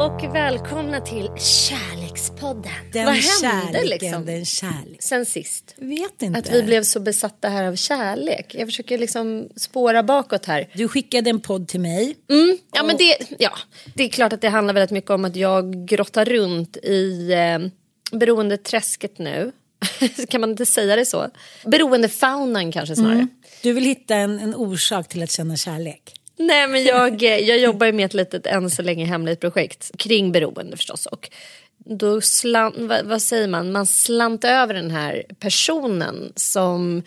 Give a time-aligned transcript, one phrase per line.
[0.00, 2.72] Och välkomna till Kärlekspodden.
[2.92, 5.02] Den Vad hände kärleken, liksom den kärlek.
[5.02, 5.74] sen sist?
[5.76, 6.38] Vet inte.
[6.38, 8.54] Att vi blev så besatta här av kärlek.
[8.54, 10.68] Jag försöker liksom spåra bakåt här.
[10.74, 12.16] Du skickade en podd till mig.
[12.30, 13.52] Mm, ja, men det, ja,
[13.94, 17.58] det är klart att det handlar väldigt mycket om att jag grottar runt i eh,
[18.18, 19.52] beroendeträsket nu.
[20.28, 21.30] kan man inte säga det så?
[21.66, 23.26] Beroendefaunan kanske snarare.
[23.62, 26.19] Du vill hitta en, en orsak till att känna kärlek.
[26.40, 29.90] Nej men jag, eh, jag jobbar ju med ett litet än så länge hemligt projekt
[29.98, 31.06] kring beroende förstås.
[31.06, 31.30] Och
[31.78, 37.02] då slant, vad, vad säger man, man slant över den här personen som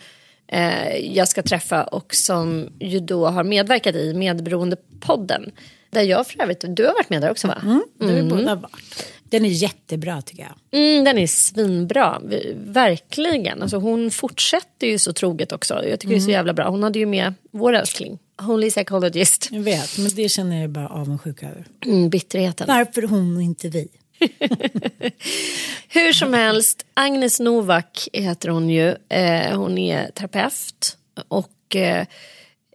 [0.46, 5.50] eh, jag ska träffa och som ju då har medverkat i Medberoendepodden.
[5.90, 7.58] Där jag för övrigt, du har varit med där också va?
[7.62, 9.14] Mm, har vi båda varit.
[9.24, 10.80] Den är jättebra tycker jag.
[10.80, 12.22] Mm, den är svinbra,
[12.54, 13.62] verkligen.
[13.62, 15.74] Alltså, hon fortsätter ju så troget också.
[15.84, 16.68] Jag tycker det är så jävla bra.
[16.68, 19.48] Hon hade ju med vår älskling, Holy Psychologist.
[19.52, 21.64] Jag vet, men det känner jag bara avundsjuka över.
[21.86, 22.66] Mm, bitterheten.
[22.66, 23.88] Varför hon och inte vi?
[25.88, 28.96] Hur som helst, Agnes Novak heter hon ju.
[29.08, 30.96] Eh, hon är terapeut
[31.28, 32.06] och eh,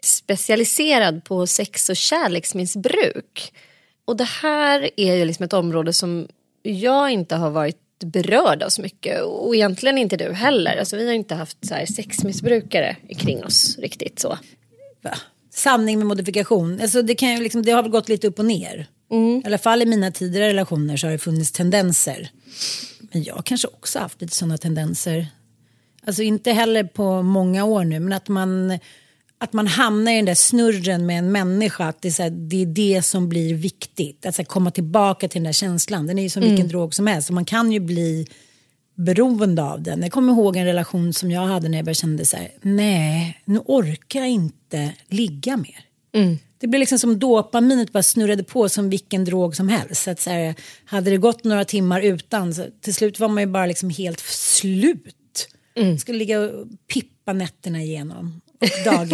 [0.04, 3.54] specialiserad på sex och kärleksmissbruk.
[4.06, 6.28] Och det här är ju liksom ett område som
[6.64, 10.78] jag inte har varit berörd av så mycket och egentligen inte du heller.
[10.78, 14.38] Alltså, vi har inte haft så här sexmissbrukare kring oss riktigt så.
[15.02, 15.18] Va?
[15.60, 16.82] Sanning med modifikation.
[16.82, 18.88] Alltså det, kan ju liksom, det har väl gått lite upp och ner.
[19.12, 22.32] I alla fall i mina tidigare relationer så har det funnits tendenser.
[23.02, 25.28] Men jag kanske också haft lite sådana tendenser.
[26.06, 28.80] Alltså inte heller på många år nu men att man,
[29.38, 31.88] att man hamnar i den där snurren med en människa.
[31.88, 34.26] Att det är, så här, det, är det som blir viktigt.
[34.26, 36.08] Att så här, komma tillbaka till den där känslan.
[36.08, 37.30] Den är ju som vilken drog som helst.
[37.30, 38.28] Och man kan ju bli
[39.00, 40.02] beroende av den.
[40.02, 43.42] Jag kommer ihåg en relation som jag hade när jag började kände så här, nej,
[43.46, 45.86] nu orkar jag inte ligga mer.
[46.58, 50.04] Det blev liksom som dopaminet bara snurrade på som vilken drog som helst.
[50.04, 50.56] Så att så här,
[50.86, 54.20] hade det gått några timmar utan, så till slut var man ju bara liksom helt
[54.20, 55.48] slut.
[56.00, 58.42] Skulle ligga och pippa nätterna igenom.
[58.86, 59.06] Ja,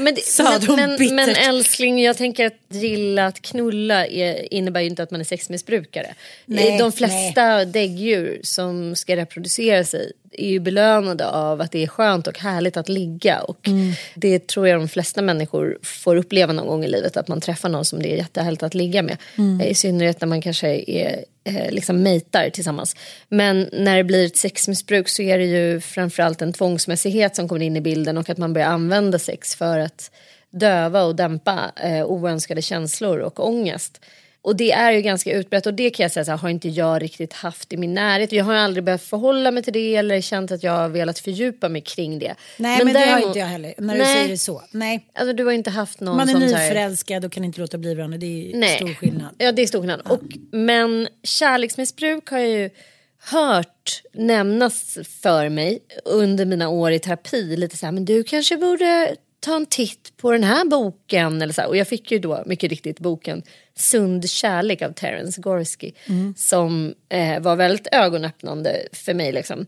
[0.00, 0.24] men, det,
[0.76, 5.10] men, men, men älskling, jag tänker att gilla att knulla är, innebär ju inte att
[5.10, 6.14] man är sexmissbrukare.
[6.46, 11.86] Nej, De flesta däggdjur som ska reproducera sig är ju belönade av att det är
[11.86, 13.40] skönt och härligt att ligga.
[13.40, 13.92] Och Mm.
[14.14, 17.16] Det tror jag de flesta människor får uppleva någon gång i livet.
[17.16, 19.16] Att man träffar någon som det är jättehärligt att ligga med.
[19.38, 19.60] Mm.
[19.60, 22.96] Eh, I synnerhet när man kanske är eh, liksom mejtar tillsammans.
[23.28, 27.62] Men när det blir ett sexmissbruk så är det ju framförallt en tvångsmässighet som kommer
[27.62, 30.10] in i bilden och att man börjar använda sex för att
[30.50, 34.00] döva och dämpa eh, oönskade känslor och ångest.
[34.44, 36.68] Och det är ju ganska utbrett och det kan jag säga så här, har inte
[36.68, 38.32] jag riktigt haft i min närhet.
[38.32, 41.68] Jag har aldrig behövt förhålla mig till det eller känt att jag har velat fördjupa
[41.68, 42.34] mig kring det.
[42.56, 44.14] Nej men, det har inte jag heller när du Nej.
[44.16, 44.62] säger det så.
[44.70, 45.06] Nej.
[45.14, 47.60] Alltså du har inte haft någon Man är som så här- nyförälskad och kan inte
[47.60, 48.18] låta bli varandra.
[48.18, 48.76] Det är Nej.
[48.76, 49.34] stor skillnad.
[49.38, 50.00] Ja, det är stor skillnad.
[50.00, 52.70] Och, men kärleksmissbruk har jag ju
[53.18, 57.56] hört nämnas för mig under mina år i terapi.
[57.56, 61.42] Lite så här, men du kanske borde ta en titt på den här boken.
[61.42, 61.68] Eller så här.
[61.68, 63.42] Och jag fick ju då mycket riktigt boken
[63.76, 65.94] Sund kärlek av Terence Gorski.
[66.36, 69.32] Som eh, var väldigt ögonöppnande för mig.
[69.32, 69.66] Liksom.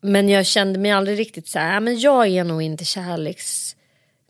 [0.00, 3.76] Men jag kände mig aldrig riktigt så här, "Ja, men jag är nog inte kärleks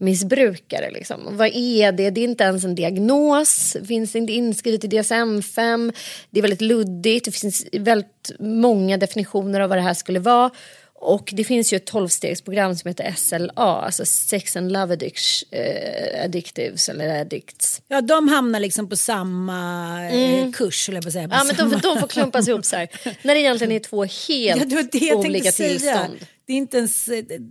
[0.02, 0.90] missbrukare.
[0.90, 1.20] Liksom.
[1.30, 2.10] Vad är det?
[2.10, 3.76] Det är inte ens en diagnos.
[3.86, 5.92] Finns inte inskrivet i DSM-5.
[6.30, 7.24] Det är väldigt luddigt.
[7.24, 10.50] Det finns väldigt många definitioner av vad det här skulle vara.
[11.04, 16.24] Och det finns ju ett tolvstegsprogram som heter SLA, alltså Sex and Love addic- eh,
[16.24, 17.82] Addictives eller Addicts.
[17.88, 21.28] Ja, de hamnar liksom på samma eh, kurs, eller jag säga.
[21.28, 21.46] På Mm.
[21.48, 22.88] Ja, men de, de får klumpas ihop så här.
[23.22, 25.68] När det egentligen är två helt Ja, det olika säga.
[25.68, 26.26] tillstånd.
[26.46, 27.08] Det är inte ens,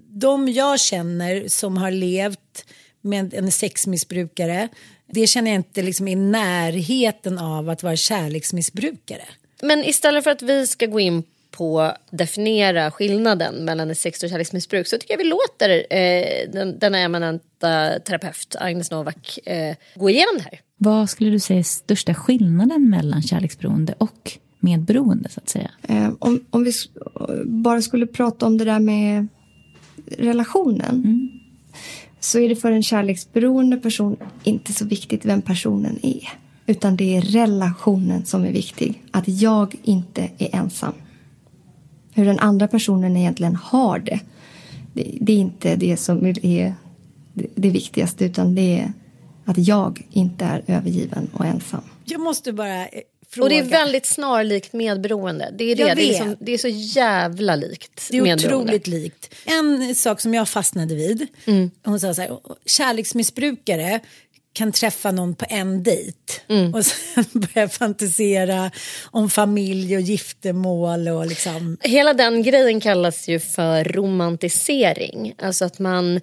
[0.09, 2.65] de jag känner som har levt
[3.01, 4.67] med en sexmissbrukare,
[5.13, 9.23] det känner jag inte liksom i närheten av att vara kärleksmissbrukare.
[9.61, 14.23] Men istället för att vi ska gå in på att definiera skillnaden mellan ett sex
[14.23, 19.75] och kärleksmissbruk så tycker jag vi låter eh, den, denna eminenta terapeut Agnes Novak eh,
[19.95, 20.59] gå igenom det här.
[20.77, 25.71] Vad skulle du säga är största skillnaden mellan kärleksberoende och medberoende så att säga?
[25.87, 26.71] Eh, om, om vi
[27.45, 29.27] bara skulle prata om det där med
[30.17, 31.29] relationen
[32.19, 36.29] så är det för en kärleksberoende person inte så viktigt vem personen är.
[36.65, 39.03] Utan det är relationen som är viktig.
[39.11, 40.93] Att jag inte är ensam.
[42.13, 44.19] Hur den andra personen egentligen har det.
[44.93, 46.73] Det, det är inte det som är det,
[47.33, 48.93] det viktigaste utan det är
[49.45, 51.81] att jag inte är övergiven och ensam.
[52.05, 53.43] Jag måste bara eh, fråga.
[53.43, 55.53] Och det är väldigt snarlikt medberoende.
[55.57, 55.81] Det är, det.
[55.81, 59.35] Jag Det, är liksom, det är så jävla likt Det är otroligt likt.
[59.45, 61.27] En sak som jag fastnade vid.
[61.45, 61.71] Mm.
[61.83, 63.99] Hon sa så här, kärleksmissbrukare
[64.53, 66.17] kan träffa någon på en dejt
[66.49, 66.73] Mm.
[66.73, 68.71] och sen börja fantisera
[69.11, 71.77] om familj och giftermål och liksom.
[71.81, 75.33] Hela den grejen kallas ju för romantisering.
[75.41, 76.19] Alltså att man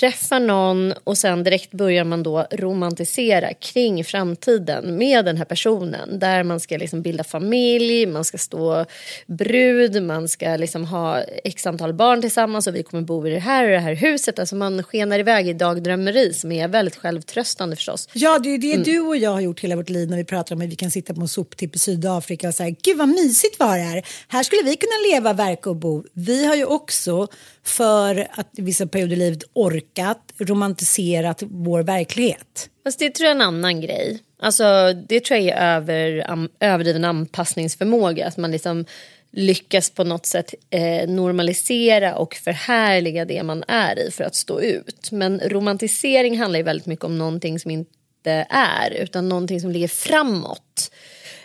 [0.00, 6.18] träffar någon och sen direkt börjar man då romantisera kring framtiden med den här personen.
[6.18, 8.84] Där man ska liksom bilda familj, man ska stå
[9.26, 13.38] brud, man ska liksom ha x antal barn tillsammans och vi kommer bo i det
[13.38, 14.38] här och det här huset.
[14.38, 18.08] Alltså man skenar iväg i dagdrömmeri som är väldigt självtröstande förstås.
[18.12, 18.82] Ja, det är ju Mm.
[18.82, 20.76] det du och jag har gjort hela vårt liv när vi pratar om att vi
[20.76, 24.02] kan sitta på en soptipp i Sydafrika och säga gud vad mysigt var det här.
[24.28, 26.04] Här skulle vi kunna leva, verka och bo.
[26.12, 27.28] Vi har ju också
[27.64, 32.70] för att i vissa perioder i livet orkat romantiserat vår verklighet.
[32.84, 34.20] Fast det tror jag är en annan grej.
[34.38, 38.26] Alltså, det tror jag är över, um, överdriven anpassningsförmåga.
[38.26, 38.84] Att man liksom
[39.32, 44.60] lyckas på något sätt eh, normalisera och förhärliga det man är i för att stå
[44.60, 45.08] ut.
[45.12, 49.88] Men romantisering handlar ju väldigt mycket om någonting som inte är utan någonting som ligger
[49.88, 50.90] framåt.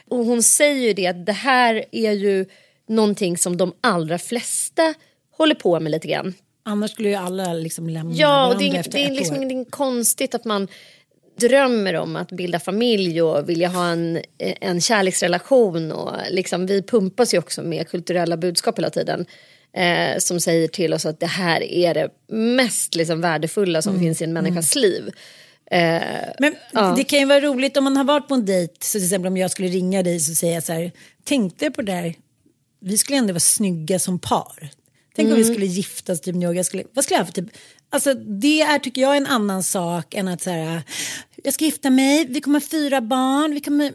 [0.08, 2.46] Och hon säger ju det att det här är ju
[2.88, 4.94] någonting som de allra flesta
[5.40, 6.34] håller på med lite grann.
[6.64, 9.66] Annars skulle ju alla liksom lämna Ja, och det är, efter det är liksom ingenting
[9.66, 10.68] konstigt att man
[11.40, 15.92] drömmer om att bilda familj och vilja ha en, en kärleksrelation.
[15.92, 19.26] Och liksom, vi pumpas ju också med kulturella budskap hela tiden.
[19.74, 24.22] Eh, som säger till oss att det här är det mest liksom, värdefulla som finns
[24.22, 25.10] i en människas liv.
[25.72, 26.02] Eh,
[26.40, 26.94] Men Ja.
[26.98, 29.28] det kan ju vara roligt om man har varit på en dejt, så till exempel
[29.28, 30.92] om jag skulle ringa dig så säger jag så här,
[31.24, 32.14] tänkte på det där,
[32.82, 34.70] vi skulle ändå vara snygga som par.
[35.20, 37.50] Tänk om vi skulle giftas, typ, jag skulle, vad skulle jag ha för typ,
[37.90, 40.82] alltså det är tycker jag en annan sak än att så här,
[41.44, 43.94] jag ska gifta mig, vi kommer ha fyra barn, vi kommer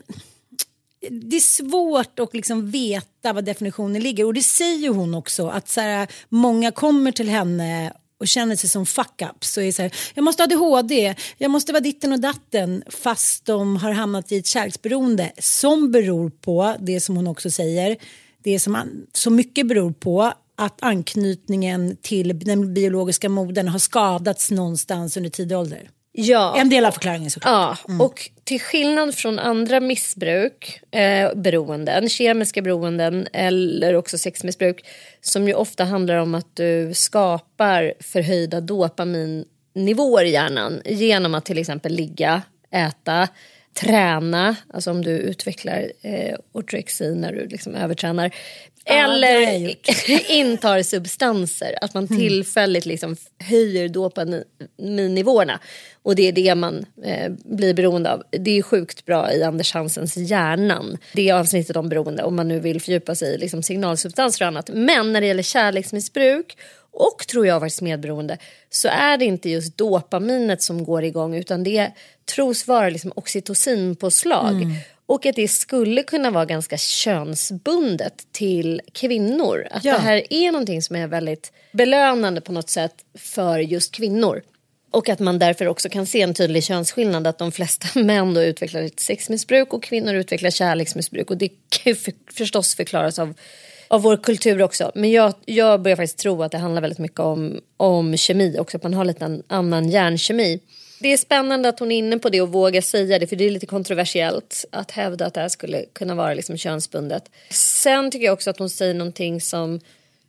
[1.10, 5.68] det är svårt att liksom veta vad definitionen ligger och det säger hon också att
[5.68, 9.94] så här, många kommer till henne och känner sig som fuck-ups och är så här,
[10.14, 14.36] jag måste ha ADHD, jag måste vara ditten och datten fast de har hamnat i
[14.36, 17.96] ett kärleksberoende som beror på det som hon också säger,
[18.42, 18.78] det som
[19.12, 25.58] så mycket beror på att anknytningen till den biologiska modern har skadats någonstans under tidig
[25.58, 25.90] ålder.
[26.12, 26.56] ja.
[26.58, 27.80] En del av förklaringen såklart.
[27.88, 34.84] Ja, och till skillnad från andra missbruk, eh, beroenden, kemiska beroenden eller också sexmissbruk
[35.20, 41.58] som ju ofta handlar om att du skapar förhöjda dopaminnivåer i hjärnan genom att till
[41.58, 43.28] exempel ligga, äta,
[43.74, 48.34] träna, alltså om du utvecklar eh, ortorexi när du liksom övertränar.
[48.84, 49.74] Eller
[50.30, 55.60] intar substanser, att man tillfälligt liksom höjer dopaminnivåerna.
[56.02, 58.22] Och det är det man eh, blir beroende av.
[58.30, 60.98] Det är sjukt bra i Anders Hansens Hjärnan.
[61.12, 64.70] Det avsnittet om beroende om man nu vill fördjupa sig i liksom signalsubstanser och annat.
[64.72, 66.56] Men när det gäller kärleksmissbruk
[66.92, 68.38] och tror jag faktiskt medberoende
[68.70, 71.92] så är det inte just dopaminet som går igång utan det
[72.34, 74.54] tros vara liksom oxytocinpåslag.
[75.06, 79.66] Och att det skulle kunna vara ganska könsbundet till kvinnor.
[79.70, 79.92] Att Ja.
[79.92, 84.42] det här är någonting som är väldigt belönande på något sätt för just kvinnor.
[84.90, 87.26] Och att man därför också kan se en tydlig könsskillnad.
[87.26, 91.30] Att de flesta män då utvecklar ett sexmissbruk och kvinnor utvecklar kärleksmissbruk.
[91.30, 93.34] Och det kan ju för, förstås förklaras av,
[93.88, 94.92] av vår kultur också.
[94.94, 98.76] Men jag, jag börjar faktiskt tro att det handlar väldigt mycket om, om kemi också.
[98.76, 100.60] Att man har lite en annan hjärnkemi.
[101.00, 103.44] Det är spännande att hon är inne på det och vågar säga det för det
[103.44, 107.30] är lite kontroversiellt att hävda att det här skulle kunna vara liksom könsbundet.
[107.50, 109.80] Sen tycker jag också att hon säger någonting som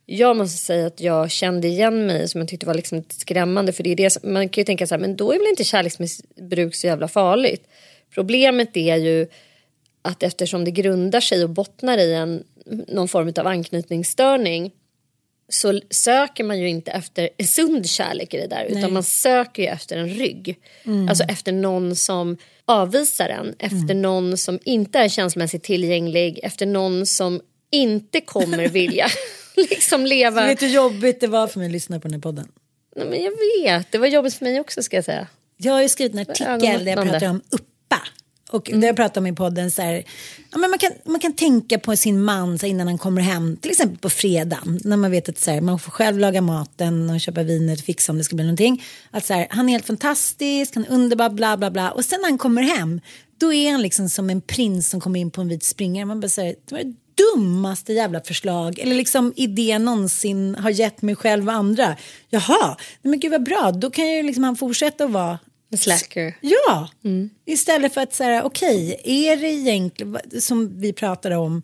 [0.06, 3.72] jag måste säga att jag kände igen mig som jag tyckte var liksom skrämmande.
[3.72, 5.48] För det är det som, man kan ju tänka så här, men då är väl
[5.48, 7.68] inte kärleksmissbruk så jävla farligt.
[8.14, 9.26] Problemet är ju
[10.02, 12.44] att eftersom det grundar sig och bottnar i en,
[12.88, 14.72] någon form av anknytningsstörning
[15.48, 19.62] så söker man ju inte efter en sund kärlek i det där utan man söker
[19.62, 20.58] ju efter en rygg.
[21.08, 27.06] Alltså efter någon som avvisar en, efter någon som inte är känslomässigt tillgänglig, efter någon
[27.06, 29.06] som inte kommer vilja
[29.56, 30.40] liksom leva.
[30.40, 32.48] Du vet hur jobbigt det var för mig att lyssna på den här podden.
[32.96, 35.26] Nej, men jag vet, det var jobbigt för mig också ska jag säga.
[35.56, 38.02] Jag har ju skrivit en artikel där jag pratar om uppa.
[38.50, 40.04] Och där jag pratar om i podden så här,
[40.52, 43.22] ja, men man, kan, man kan tänka på sin man så här, innan han kommer
[43.22, 46.40] hem, till exempel på fredagen, när man vet att så här, man får själv laga
[46.40, 48.84] maten och köpa vinet och fixa om det ska bli någonting.
[49.10, 51.90] Att så här, han är helt fantastisk, han är underbar, bla bla bla.
[51.90, 53.00] Och sen när han kommer hem,
[53.38, 56.04] då är han liksom som en prins som kommer in på en vit springare.
[56.04, 61.02] Man bara säger, det var det dummaste jävla förslag eller liksom idé någonsin har gett
[61.02, 61.96] mig själv och andra.
[62.28, 65.38] Jaha, men gud vad bra, då kan ju liksom han fortsätta att vara
[65.78, 66.36] slacker.
[66.40, 66.88] Ja,
[67.44, 71.62] istället för att säga okej, är det egentligen som vi pratade om,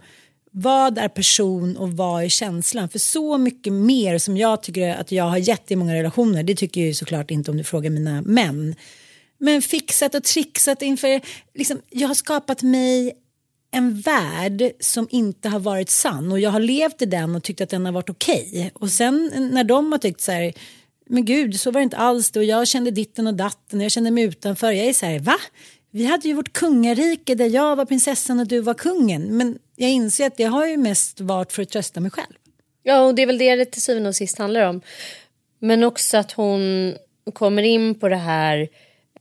[0.51, 2.89] vad är person och vad är känslan?
[2.89, 6.55] För så mycket mer som jag tycker att jag har gett i många relationer, det
[6.55, 8.75] tycker jag ju såklart inte om du frågar mina män.
[9.39, 11.21] Men fixat och trixat inför,
[11.55, 13.13] liksom, jag har skapat mig
[13.71, 17.61] en värld som inte har varit sann och jag har levt i den och tyckt
[17.61, 18.71] att den har varit okej.
[18.75, 20.53] Och sen när de har tyckt så här,
[21.12, 23.85] men gud så var det inte alls det och jag kände ditten och datten och
[23.85, 24.73] jag kände mig utanför.
[24.73, 25.37] Jag är så här, va?
[25.90, 29.37] Vi hade ju vårt kungarike där jag var prinsessan och du var kungen.
[29.37, 32.33] Men jag inser att det har ju mest varit för att trösta mig själv.
[32.83, 34.81] Ja, och det är väl det det till syvende och sist handlar om.
[35.59, 36.95] Men också att hon
[37.33, 38.69] kommer in på det här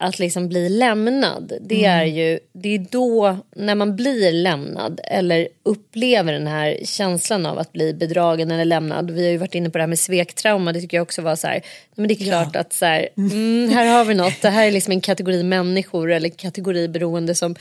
[0.02, 1.54] att liksom bli lämnad.
[1.62, 7.46] Det är ju det är då när man blir lämnad eller upplever den här känslan
[7.46, 9.12] av att bli bedragen eller lämnad.
[9.12, 10.74] Vi har ju varit inne på det här med svektrauma.
[10.74, 11.62] Det tycker jag också var så här.
[11.96, 14.34] Men det är klart att så här, mm, här har vi något.
[14.42, 17.56] Det här är liksom en kategori människor eller kategori beroende som,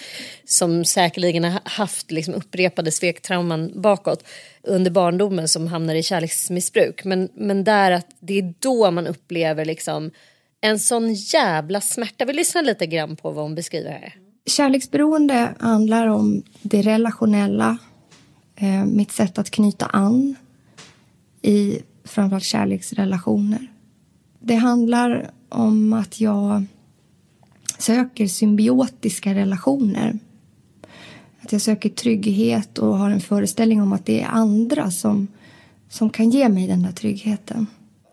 [0.45, 4.25] som säkerligen har haft liksom upprepade svektrauman bakåt
[4.63, 7.05] under barndomen som hamnar i kärleksmissbruk.
[7.05, 10.11] Men, men där att det är då man upplever liksom
[10.61, 12.25] en sån jävla smärta.
[12.25, 14.15] Vi lyssnar lite grann på vad hon beskriver här.
[14.47, 17.79] Kärleksberoende handlar om det relationella,
[18.57, 20.37] eh, mitt sätt att knyta an
[21.43, 23.67] i framförallt kärleksrelationer.
[24.41, 26.65] Det handlar om att jag
[27.79, 30.19] söker symbiotiska relationer.
[31.41, 35.29] Att jag söker trygghet och har en föreställning om att det är andra som,
[35.89, 37.67] som kan ge mig den där tryggheten.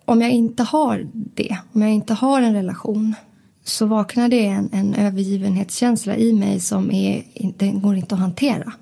[0.10, 3.16] Om jag inte har det, om jag inte har en relation
[3.64, 7.24] så vaknar det en, en övergivenhetskänsla i mig som är,
[7.58, 8.74] den går inte att hantera.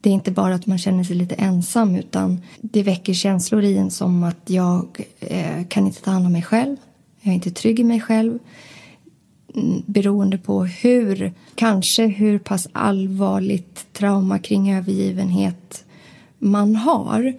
[0.00, 3.78] Det är inte bara att man känner sig lite ensam utan det väcker känslor i
[3.78, 6.76] en som att jag eh, kan inte ta hand om mig själv.
[7.20, 8.38] Jag är inte trygg i mig själv.
[9.54, 15.84] Mm, beroende på hur, kanske hur pass allvarligt trauma kring övergivenhet
[16.38, 17.34] man har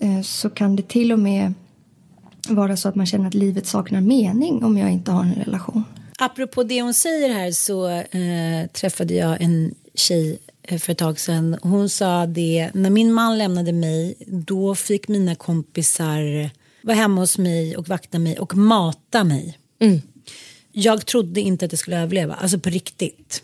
[0.00, 1.54] eh, så kan det till och med
[2.54, 5.84] vara så att man känner att livet saknar mening om jag inte har en relation.
[6.18, 11.20] Apropå det hon säger här så eh, träffade jag en tjej eh, för ett tag
[11.20, 11.56] sedan.
[11.62, 16.50] Hon sa det, när min man lämnade mig då fick mina kompisar
[16.82, 19.58] vara hemma hos mig och vakta mig och mata mig.
[20.72, 23.42] Jag trodde inte att jag skulle överleva, alltså på riktigt.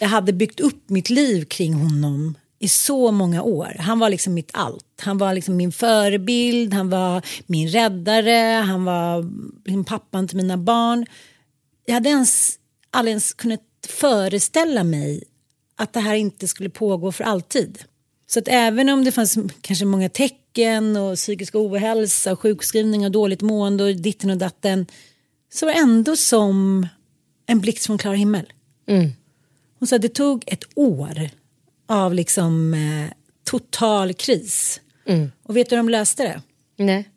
[0.00, 3.76] Jag hade byggt upp mitt liv kring honom i så många år.
[3.78, 4.84] Han var liksom mitt allt.
[5.00, 9.30] Han var liksom min förebild, han var min räddare, han var
[9.64, 11.06] liksom pappan till mina barn.
[11.86, 12.58] Jag hade ens,
[12.90, 15.24] aldrig ens kunnat föreställa mig
[15.76, 17.78] att det här inte skulle pågå för alltid.
[18.26, 23.10] Så att även om det fanns kanske många tecken och psykisk ohälsa och sjukskrivning och
[23.10, 24.86] dåligt mående och ditten och datten
[25.52, 26.86] så var det ändå som
[27.46, 28.52] en blixt från klar himmel.
[28.86, 29.10] Mm.
[29.78, 31.30] Hon sa att det tog ett år
[31.88, 33.12] av liksom eh,
[33.44, 34.80] total kris.
[35.06, 35.32] Mm.
[35.42, 36.42] Och vet du hur de löste det?
[36.84, 37.10] Nej.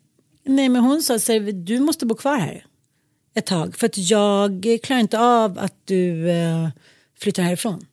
[0.44, 2.66] Nej men hon sa så här, du måste bo kvar här
[3.34, 6.68] ett tag för att jag klarar inte av att du eh,
[7.18, 7.86] flyttar härifrån.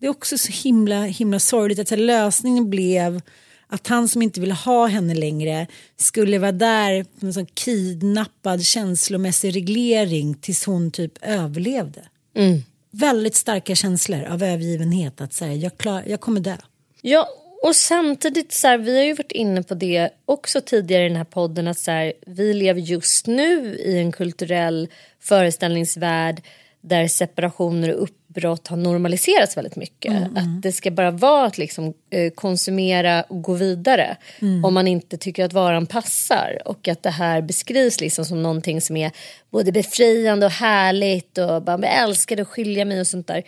[0.00, 3.20] Det är också så himla himla sorgligt att här, lösningen blev
[3.66, 8.64] att han som inte ville ha henne längre skulle vara där på en sån kidnappad
[8.64, 12.08] känslomässig reglering tills hon typ överlevde.
[12.34, 12.62] Mm.
[13.00, 16.56] Väldigt starka känslor av övergivenhet att säga jag, klar, jag kommer dö.
[17.02, 17.28] Ja,
[17.62, 21.16] och samtidigt så här, vi har ju varit inne på det också tidigare i den
[21.16, 24.88] här podden att så här, vi lever just nu i en kulturell
[25.20, 26.42] föreställningsvärld
[26.80, 30.14] där separationer och uppbrott har normaliserats väldigt mycket.
[30.36, 34.16] Att det ska bara vara att liksom, eh, konsumera och gå vidare
[34.64, 36.58] om man inte tycker att varan passar.
[36.64, 39.10] Och att det här beskrivs liksom som någonting som är
[39.50, 43.42] både befriande och härligt och bara älskar att skilja mig och sånt där.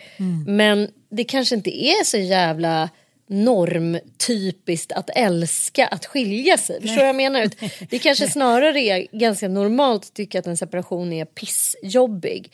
[0.47, 2.89] Men det kanske inte är så jävla
[3.29, 6.81] normtypiskt att älska att skilja sig.
[6.81, 7.49] Förstår du vad jag menar?
[7.89, 12.51] Det kanske snarare är ganska normalt att tycka att en separation är pissjobbig.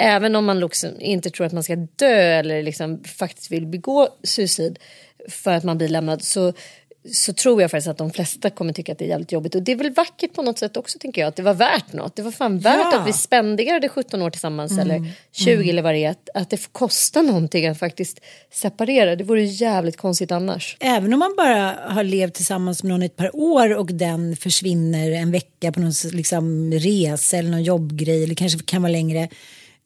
[0.00, 4.08] Även om man liksom inte tror att man ska dö eller liksom faktiskt vill begå
[4.22, 4.78] suicid
[5.28, 6.52] för att man blir lämnad så
[7.12, 9.54] så tror jag faktiskt att de flesta kommer tycka att det är jävligt jobbigt.
[9.54, 11.28] Och det är väl vackert på något sätt också tänker jag.
[11.28, 12.16] Att det var värt något.
[12.16, 13.00] Det var fan värt Ja.
[13.00, 16.10] att vi spenderade 17 år tillsammans eller 20 eller vad det är.
[16.10, 18.20] Att, att det får kosta någonting att faktiskt
[18.52, 19.16] separera.
[19.16, 20.76] Det vore jävligt konstigt annars.
[20.80, 25.10] Även om man bara har levt tillsammans med någon ett par år och den försvinner
[25.10, 29.28] en vecka på någon liksom, resa eller någon jobbgrej eller kanske kan vara längre.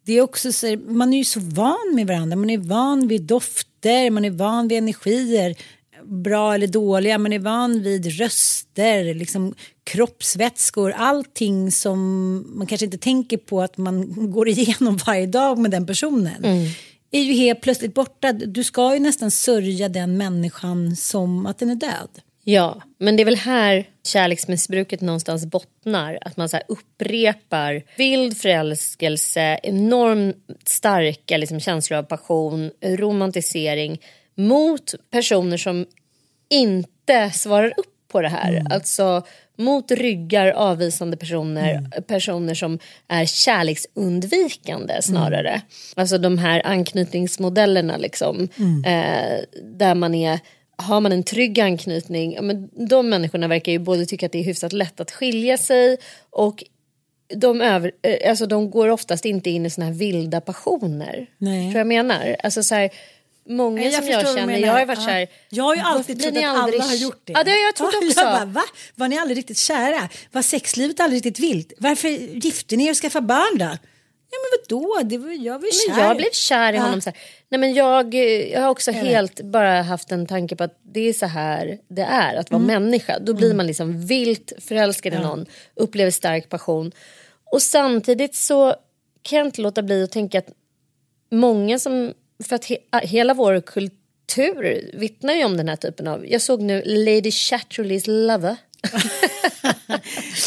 [0.04, 3.23] Det är också så, man är ju så van med varandra, man är van vid
[3.23, 5.54] dofter, man är van vid energier,
[6.04, 9.54] bra eller dåliga, man är van vid röster, liksom
[9.85, 11.99] kroppsvätskor, allting som
[12.59, 16.44] man kanske inte tänker på att man går igenom varje dag med den personen.
[17.11, 18.32] är ju helt plötsligt borta.
[18.32, 22.21] Du ska ju nästan sörja den människan som att den är död.
[22.44, 26.18] Ja, men det är väl här kärleksmissbruket någonstans bottnar.
[26.21, 34.00] Att man så upprepar vild förälskelse, enormt starka liksom, känslor av passion, romantisering
[34.35, 35.87] mot personer som
[36.51, 38.67] inte svarar upp på det här.
[38.71, 39.23] Alltså
[39.59, 42.78] mot ryggar avvisande personer, personer som
[43.09, 45.63] är kärleksundvikande snarare.
[45.97, 48.49] Alltså de här anknytningsmodellerna liksom.
[48.87, 50.41] Eh, där man är
[50.76, 54.39] har man en trygg anknytning, ja, men de människorna verkar ju både tycka att det
[54.39, 55.97] är hyfsat lätt att skilja sig
[56.30, 56.65] och
[57.35, 61.26] de, över, eh, alltså de går oftast inte in i såna här vilda passioner.
[61.39, 61.71] Nej.
[61.71, 62.37] Tror jag menar?
[62.43, 62.91] Alltså så här,
[63.49, 65.05] många jag som jag känner, jag har ju varit Ja.
[65.05, 65.26] så här.
[65.49, 67.33] Jag har ju alltid trott att aldrig- alla har gjort det.
[67.33, 68.21] Ja, det har jag trott Ja, också.
[68.21, 68.63] Jag bara, va?
[68.95, 70.09] Var ni aldrig riktigt kära?
[70.33, 71.73] Var sexlivet aldrig riktigt vilt?
[71.78, 73.78] Varför gifte ni er och skaffade barn då?
[74.35, 76.05] Ja men vadå, det var, jag var ju Men kär.
[76.09, 76.83] jag blev kär i Ja.
[76.83, 77.00] honom.
[77.00, 77.19] Så här.
[77.49, 79.05] Nej, men jag, jag har också vet.
[79.05, 82.63] helt bara haft en tanke på att det är så här det är att vara
[82.63, 82.83] Mm.
[82.85, 83.19] människa.
[83.19, 86.93] Då blir man liksom vilt förälskad i någon, upplever stark passion.
[87.52, 88.75] Och samtidigt så
[89.23, 90.49] kan jag inte låta bli att tänka att
[91.31, 92.13] många som,
[92.45, 96.62] för att he, hela vår kultur vittnar ju om den här typen av, jag såg
[96.62, 98.56] nu Lady Chatterleys Lover.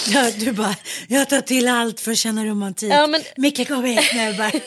[0.07, 0.75] Ja, du bara,
[1.07, 2.91] jag tar till allt för att känna romantik.
[2.93, 4.51] Ja, men- Micke kom hit nu bara.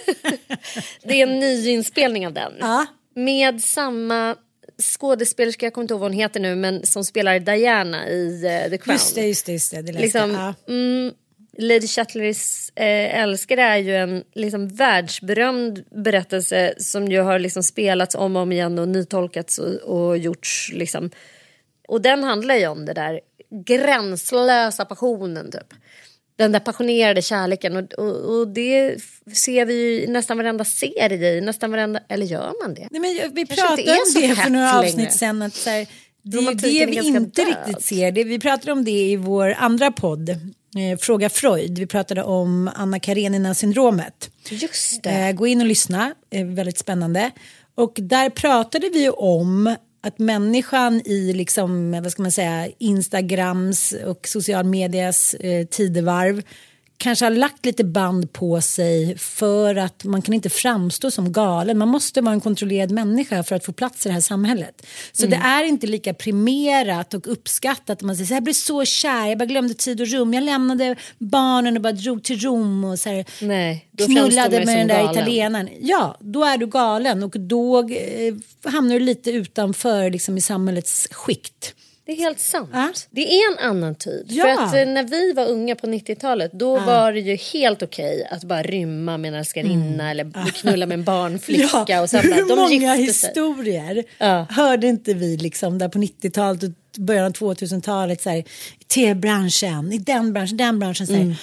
[1.03, 2.53] Det är en ny inspelning av den.
[2.61, 2.87] Ja.
[3.15, 4.37] Med samma
[4.83, 8.71] skådespelerska, jag kommer inte ihåg vad hon heter nu, men som spelar Diana i eh,
[8.71, 8.95] The Crown.
[8.95, 9.83] Just det, just det, just det.
[9.83, 10.55] det Liksom, ja.
[10.73, 11.13] mm,
[11.61, 18.15] Lady Chatterleys eh, älskare är ju en liksom, världsberömd berättelse som ju har liksom, spelats
[18.15, 20.71] om och om igen och nytolkats och, och gjorts.
[20.75, 21.11] Liksom.
[21.89, 23.21] Och den handlar ju om det där
[23.67, 25.75] gränslösa passionen typ.
[26.37, 28.97] Den där passionerade kärleken och, och, och det
[29.33, 32.89] ser vi ju i nästan varenda serie, i nästan varenda, eller gör man det?
[32.91, 34.89] Nej, men vi Kanske pratade om det för några längre.
[34.89, 35.43] avsnitt sen.
[35.43, 35.87] Att så här,
[36.23, 37.47] det är det vi inte död.
[37.49, 38.13] riktigt ser.
[38.13, 40.37] Det, vi pratade om det i vår andra podd,
[41.01, 41.79] Fråga Freud.
[41.79, 44.31] Vi pratade om Anna Karenina-syndromet.
[44.49, 45.11] Just det.
[45.11, 47.31] Eh, gå in och lyssna, eh, väldigt spännande.
[47.75, 54.29] Och där pratade vi om att människan i liksom, vad ska man säga, Instagrams och
[54.29, 56.43] social medias eh, tidevarv
[56.99, 61.79] kanske har lagt lite band på sig för att man kan inte framstå som galen.
[61.79, 64.87] Man måste vara en kontrollerad människa för att få plats i det här samhället.
[65.13, 65.39] Så Mm.
[65.41, 68.03] det är inte lika primerat och uppskattat.
[68.03, 70.35] Man säger så här, jag blev så kär, jag bara glömde tid och rum.
[70.35, 74.89] Jag lämnade barnen och bara drog till Rom och så här, Nej, knullade med den
[74.89, 75.13] där galen.
[75.15, 75.69] italienaren.
[75.81, 78.35] Ja, då är du galen och då eh,
[78.73, 81.75] hamnar du lite utanför liksom, i samhällets skikt.
[82.09, 82.71] Det är helt sant.
[82.73, 82.93] Ja.
[83.11, 84.27] Det är en annan tid.
[84.29, 84.45] Ja.
[84.45, 88.29] För att eh, när vi var unga på 90-talet då var det ju helt okej
[88.31, 92.01] att bara rymma med en älskarinna eller knulla med en barnflicka.
[92.03, 94.47] och sen hur de många historier Ja.
[94.51, 98.45] hörde inte vi liksom där på 90-talet och början av 2000-talet så här, i
[98.95, 101.21] tv-branschen, i den branschen, den branschen så här.
[101.21, 101.35] Mm.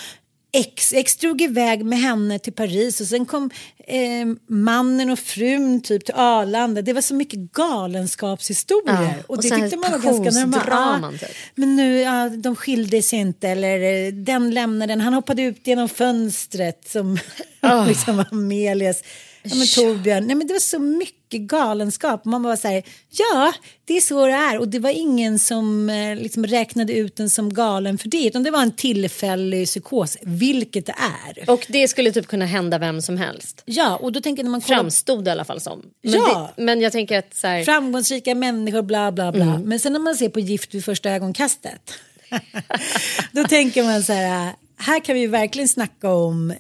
[0.56, 3.50] Ex, ex drog iväg med henne till Paris och sen kom
[3.88, 6.82] eh, mannen och frun typ till Arlanda.
[6.82, 9.02] Det var så mycket galenskapshistorier.
[9.04, 11.20] Ja, och och det tyckte man var ganska normalt.
[11.20, 11.30] typ.
[11.56, 15.02] Men nu, ja, de skilde sig inte eller eh, den lämnade den.
[15.02, 17.18] Han hoppade ut genom fönstret som
[17.60, 17.86] Ah.
[17.86, 19.02] liksom var Amelias.
[19.45, 22.25] Ja, men Torbjörn, nej men det var så mycket galenskap.
[22.25, 23.53] Man var så här, ja
[23.86, 24.58] det är så det är.
[24.60, 28.27] Och det var ingen som eh, liksom räknade ut den som galen för det.
[28.27, 30.95] Utan det var en tillfällig psykos, vilket det
[31.27, 31.49] är.
[31.49, 33.62] Och det skulle typ kunna hända vem som helst.
[33.65, 35.81] Ja, och då tänker jag när man kollar Framstod det i alla fall som.
[36.03, 36.53] Men, Ja.
[36.55, 39.60] det, men jag tänker att så här, framgångsrika människor, bla bla bla.
[39.63, 41.93] Men sen när man ser på Gift vid första ögonkastet.
[43.31, 46.53] då tänker man så här, här kan vi verkligen snacka om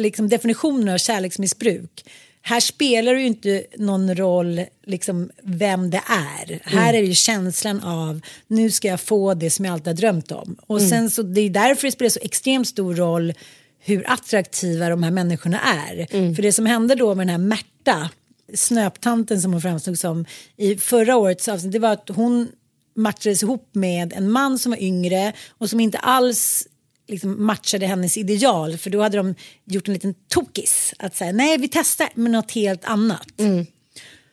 [0.00, 2.04] liksom definitionen av kärleksmissbruk.
[2.42, 6.60] Här spelar det ju inte någon roll liksom vem det är.
[6.64, 9.94] Här är det ju känslan av nu ska jag få det som jag alltid har
[9.94, 10.56] drömt om.
[10.66, 13.32] Och sen så det är därför det spelar så extremt stor roll
[13.78, 16.06] hur attraktiva de här människorna är.
[16.34, 18.10] För det som hände då med den här Märta,
[18.54, 20.24] snöptanten som hon framstod som
[20.56, 22.48] i förra årets avsnitt, det var att hon
[22.96, 26.66] matchades ihop med en man som var yngre och som inte alls
[27.10, 31.58] liksom matchade hennes ideal för då hade de gjort en liten tokis att säga nej
[31.58, 33.40] vi testar med något helt annat.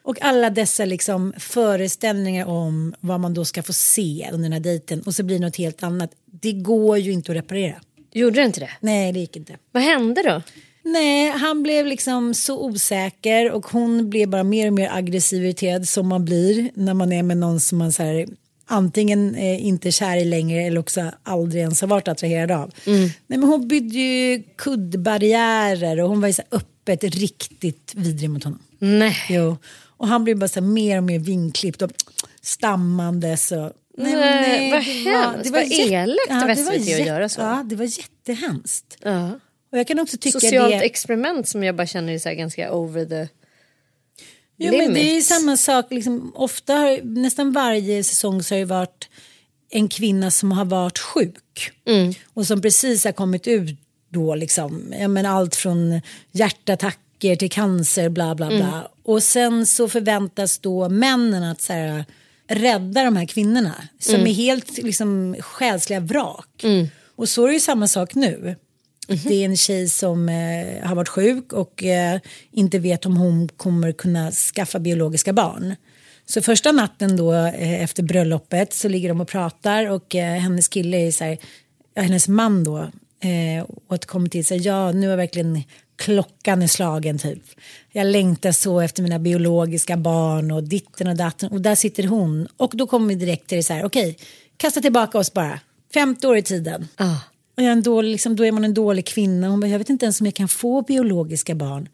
[0.04, 4.60] Och alla dessa liksom föreställningar om vad man då ska få se under den här
[4.60, 6.12] dejten och så blir det något helt annat.
[6.42, 7.76] Det går ju inte att reparera.
[8.14, 8.70] gjorde det inte det?
[8.80, 9.58] Nej det gick inte.
[9.72, 10.42] Vad hände då?
[10.84, 15.46] Nej, han blev liksom så osäker och hon blev bara mer och mer aggressiv och
[15.46, 18.28] irriterad som man blir när man är med någon som man så här,
[18.68, 22.72] antingen eh, inte är kär i längre eller också aldrig ens har varit attraherad av.
[22.86, 28.44] Nej, men hon byggde ju kuddbarriärer och hon var ju så öppet riktigt vidrig mot
[28.44, 28.60] honom.
[28.80, 29.16] Nej.
[29.30, 29.58] Jo.
[29.98, 31.92] Och han blev bara så mer och mer vinklippt och
[32.42, 33.52] stammandes.
[33.52, 35.52] Och, Nej, vad hemskt.
[35.52, 37.42] Vad elakt av det SVT var att göra så.
[37.42, 38.98] Ja, det var jättehemskt.
[39.02, 39.40] Ja.
[39.72, 40.86] Och jag kan också tycka Socialt det...
[40.86, 43.28] experiment som jag bara känner är så ganska over the
[44.58, 45.86] Jo, men det är ju samma sak.
[45.90, 49.10] Liksom, ofta har, nästan varje säsong så har det varit
[49.70, 51.72] en kvinna som har varit sjuk.
[52.34, 54.36] Och som precis har kommit ut då.
[54.36, 58.92] Liksom, ja, men allt från hjärtattacker till cancer, bla bla bla.
[59.04, 62.06] Och sen så förväntas då männen att så här,
[62.48, 63.76] rädda de här kvinnorna.
[64.00, 66.64] Som är helt liksom, själsliga vrak.
[67.16, 68.56] Och så är det ju samma sak nu.
[69.08, 72.20] Det är en tjej som eh, har varit sjuk och eh,
[72.52, 75.76] inte vet om hon kommer kunna skaffa biologiska barn.
[76.26, 80.68] Så första natten då eh, efter bröllopet så ligger de och pratar och eh, hennes
[80.68, 81.38] kille är så här,
[81.94, 82.78] ja, hennes man då
[83.20, 85.64] eh, återkommer till sig, ja nu har verkligen
[85.96, 87.44] klockan är slagen typ.
[87.92, 92.48] Jag längtar så efter mina biologiska barn och ditten och datten och där sitter hon
[92.58, 94.18] och då kommer vi direkt till det så här, okej,
[94.58, 95.60] kasta tillbaka oss bara,
[95.94, 96.88] 50 år i tiden.
[96.96, 97.16] Ah.
[97.58, 99.48] Och jag är en dålig, liksom, då är man en dålig kvinna.
[99.48, 101.90] Hon bara, jag vet inte ens om jag kan få biologiska barn.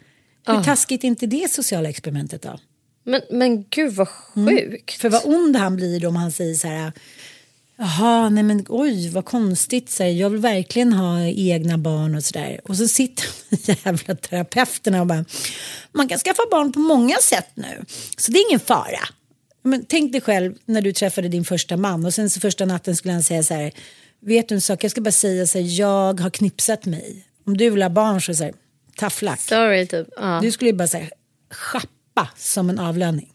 [0.48, 2.60] Hur taskigt är inte det sociala experimentet då?
[3.04, 5.02] Men, men gud vad sjukt.
[5.02, 6.92] För vad ond han blir då om han säger så här.
[7.78, 9.90] Jaha, nej men oj vad konstigt.
[9.90, 12.60] Så här, jag vill verkligen ha egna barn och sådär.
[12.64, 15.26] Och så sitter de jävla terapeuterna och bara.
[15.92, 17.86] Man kan skaffa barn på många sätt nu.
[18.18, 19.08] Så det är ingen fara.
[19.62, 22.96] Men tänk dig själv när du träffade din första man och sen så första natten
[22.96, 23.74] skulle han säga så här.
[24.26, 27.28] Vet du en sak, jag ska bara säga så här, jag har knipsat mig.
[27.46, 28.54] Om du vill ha barn så säger
[28.96, 29.40] tough luck.
[29.40, 30.08] Sorry typ.
[30.18, 31.08] Ja, Du skulle ju bara säga
[31.52, 33.30] schappa som en avlöning.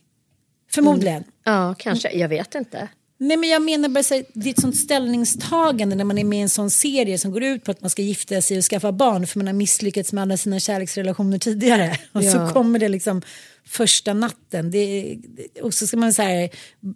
[0.73, 1.25] Förmodligen.
[1.45, 2.11] ja kanske.
[2.13, 2.89] Jag vet inte.
[3.21, 6.25] Nej men jag menar bara så här, det är ett sånt ställningstagande när man är
[6.25, 8.65] med i en sån serie som går ut på att man ska gifta sig och
[8.65, 11.99] skaffa barn för man har misslyckats med alla sina kärleksrelationer tidigare.
[12.13, 12.33] Och Ja.
[12.49, 13.23] så kommer det liksom
[13.69, 14.71] första natten.
[14.71, 15.17] Det,
[15.63, 16.51] och så ska man så här,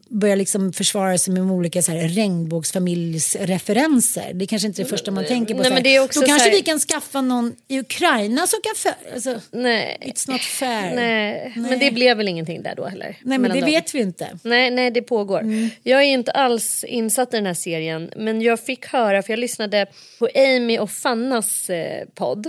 [0.08, 4.30] börja liksom försvara sig med olika så här, regnbågsfamiljsreferenser.
[4.34, 5.62] Det är kanske inte är det första man tänker på.
[5.62, 8.60] Nej, men det är också Då kanske här- vi kan skaffa någon i Ukraina som
[8.62, 8.74] kan...
[8.76, 9.98] För, alltså, Nej.
[10.00, 10.94] It's not fair.
[10.94, 11.52] Nej.
[11.56, 13.16] men det blev väl ingenting där då heller?
[13.22, 13.70] Nej, men det dem?
[13.70, 14.38] vet vi inte.
[14.42, 15.44] Nej, nej, det pågår.
[15.82, 19.38] Jag är inte alls insatt i den här serien men jag fick höra, för jag
[19.38, 19.86] lyssnade
[20.18, 22.46] på Amy och Fannas eh, podd.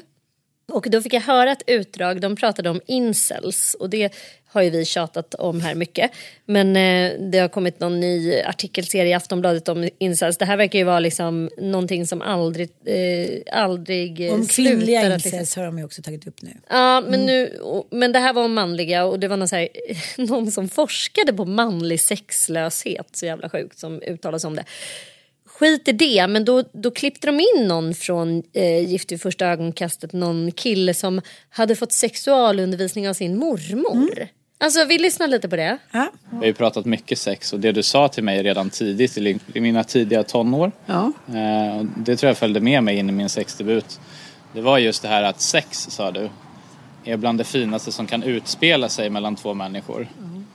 [0.72, 4.14] Och då fick jag höra ett utdrag, de pratade om incels och det
[4.48, 6.12] har ju vi tjatat om här mycket.
[6.46, 10.38] Men eh, det har kommit någon ny artikelserie i Aftonbladet om incels.
[10.38, 15.00] Det här verkar ju vara liksom någonting som aldrig, eh, aldrig eh, Om slutar kvinnliga
[15.00, 16.52] att liksom- incels har de ju också tagit upp nu.
[16.70, 19.68] Ja, men, nu, och- men det här var om manliga och det var någon, här,
[20.18, 24.64] någon som forskade på manlig sexlöshet, så jävla sjukt, som uttalade sig om det.
[25.60, 29.46] Skit i det, men då, då klippte de in någon från eh, Gift vid första
[29.48, 34.28] ögonkastet, någon kille som hade fått sexualundervisning av sin mormor.
[34.58, 35.78] Alltså vi lyssnar lite på det.
[35.92, 36.12] Ja.
[36.32, 39.40] Vi har ju pratat mycket sex och det du sa till mig redan tidigt i
[39.54, 40.72] i mina tidiga tonår.
[40.86, 41.12] Ja.
[41.28, 44.00] eh, Det tror jag följde med mig in i min sexdebut.
[44.54, 46.30] Det var just det här att sex, sa du,
[47.06, 50.08] är bland det finaste som kan utspela sig mellan två människor.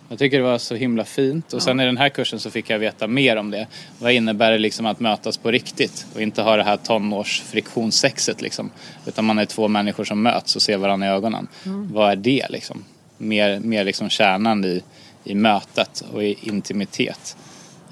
[0.09, 2.71] Jag tycker det var så himla fint och sen i den här kursen så fick
[2.71, 3.66] jag veta mer om det.
[3.99, 8.71] Vad innebär det liksom att mötas på riktigt och inte ha det här tonårsfriktionssexet liksom.
[9.07, 11.49] Utan man är två människor som möts och ser varandra i ögonen.
[11.92, 12.85] Vad är det liksom?
[13.18, 14.83] Mer, mer liksom kärnan i,
[15.25, 17.37] i mötet och i intimitet.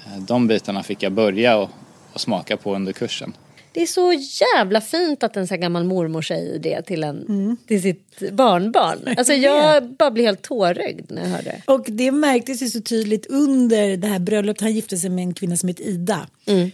[0.05, 1.69] Eh, De bitarna fick jag börja och,
[2.13, 3.33] och smaka på under kursen.
[3.77, 4.13] Det är så
[4.55, 9.15] jävla fint att en sån här gammal mormor säger det till, en, till sitt barnbarn.
[9.17, 11.61] Alltså jag bara blir helt tårögd när jag hör det.
[11.65, 14.61] Och det märktes ju så tydligt under det här bröllopet.
[14.61, 16.27] Han gifte sig med en kvinna som heter Ida.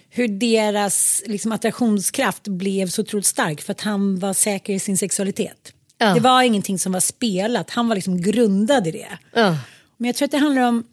[0.10, 4.98] Hur deras liksom, attraktionskraft blev så otroligt stark för att han var säker i sin
[4.98, 5.74] sexualitet.
[5.98, 6.14] Ja.
[6.14, 9.18] Det var ingenting som var spelat, han var liksom grundad i det.
[9.34, 9.58] Ja.
[9.98, 10.84] Men jag tror att det handlar om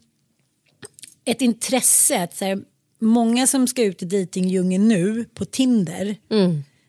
[1.25, 2.23] ett intresse.
[2.23, 2.59] Att så här,
[3.01, 6.15] många som ska ut i dejtingdjungeln nu på Tinder.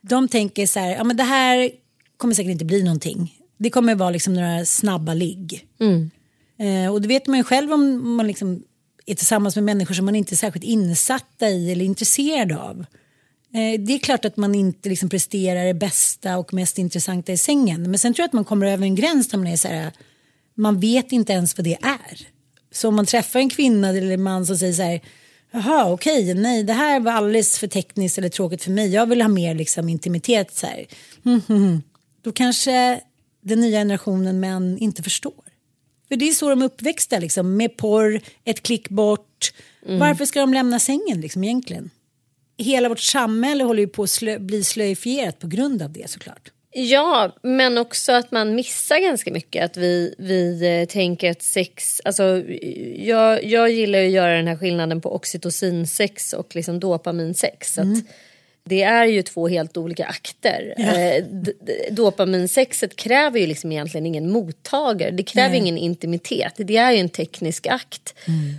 [0.01, 1.71] De tänker så här, ja men det här
[2.17, 3.39] kommer säkert inte bli någonting.
[3.59, 5.67] Det kommer vara liksom några snabba ligg.
[6.59, 8.63] Eh, och det vet man ju själv om man liksom
[9.07, 12.85] är tillsammans med människor som man inte är särskilt insatta i eller intresserad av.
[13.55, 17.37] Eh, det är klart att man inte liksom presterar det bästa och mest intressanta i
[17.37, 17.83] sängen.
[17.83, 19.93] Men sen tror jag att man kommer över en gräns där man är så här,
[20.55, 22.27] man vet inte ens vad det är.
[22.73, 25.01] Så om man träffar en kvinna eller en man som säger så här,
[25.53, 29.23] jaha okej, nej det här var alldeles för tekniskt eller tråkigt för mig, jag vill
[29.23, 30.87] ha mer liksom intimitet så här.
[31.25, 31.83] Hmm, hmm.
[32.23, 33.01] Då kanske
[33.41, 35.45] den nya generationen män inte förstår.
[36.09, 39.53] För det är så de är uppväxta liksom, med porr, ett klick bort.
[39.87, 41.91] Varför ska de lämna sängen liksom egentligen?
[42.59, 46.53] Hela vårt samhälle håller ju på att slö, bli slöifierat på grund av det såklart.
[46.75, 49.65] Ja, men också att man missar ganska mycket.
[49.65, 52.01] Att vi, vi eh, tänker att sex...
[52.05, 52.43] Alltså,
[52.97, 57.79] jag, jag gillar ju att göra den här skillnaden på oxytocinsex och liksom dopaminsex.
[57.79, 58.05] Att mm
[58.65, 60.75] det är ju två helt olika akter.
[60.79, 65.11] Eh, d- d- dopaminsexet kräver ju liksom egentligen ingen mottagare.
[65.11, 66.53] Det kräver ingen intimitet.
[66.57, 68.15] Det är ju en teknisk akt.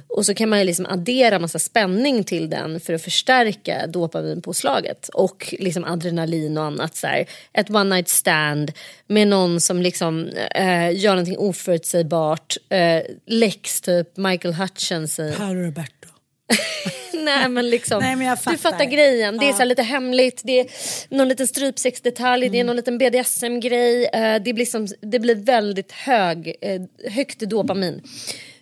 [0.08, 5.10] Och så kan man ju liksom addera massa spänning till den för att förstärka dopaminpåslaget.
[5.14, 6.96] Och liksom adrenalin och annat.
[6.96, 7.26] Så här.
[7.54, 8.72] Ett one night stand
[9.08, 12.58] med någon som liksom eh, gör någonting oförutsägbart.
[12.70, 15.16] Eh, Lex typ, Michael Hutchins.
[15.38, 16.08] Paolo Roberto.
[17.26, 18.58] Nej men liksom, Nej, men jag du fattar.
[18.58, 19.38] fattar grejen.
[19.38, 19.56] Det är Ja.
[19.58, 20.68] så lite hemligt, det är
[21.10, 22.52] någon liten strypsexdetalj, Mm.
[22.52, 24.06] det är någon liten BDSM-grej.
[24.14, 26.82] Eh, det, blir som, det blir väldigt hög, eh,
[27.12, 28.02] högt dopamin.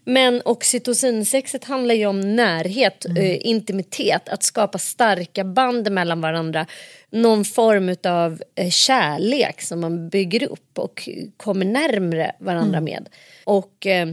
[0.03, 3.17] Men oxytocinsexet handlar ju om närhet, Mm.
[3.23, 6.65] eh, intimitet, att skapa starka band mellan varandra.
[7.09, 12.83] Någon form av eh, kärlek som man bygger upp och kommer närmre varandra Mm.
[12.83, 13.09] med.
[13.43, 14.07] Och eh,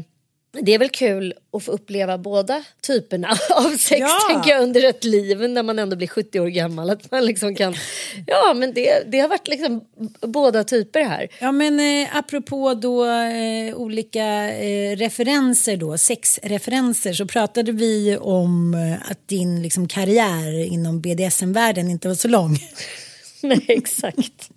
[0.62, 4.18] det är väl kul att få uppleva båda typerna av sex Ja.
[4.34, 6.90] tänker jag under ett liv när man ändå blir 70 år gammal.
[6.90, 7.74] Att man liksom kan,
[8.26, 9.84] ja men det, det har varit liksom
[10.20, 11.28] båda typer här.
[11.40, 18.74] Ja men eh, apropå då eh, olika eh, referenser då, sexreferenser så pratade vi om
[18.74, 22.58] eh, att din liksom, karriär inom BDSM-världen inte var så lång.
[23.42, 24.50] Nej exakt.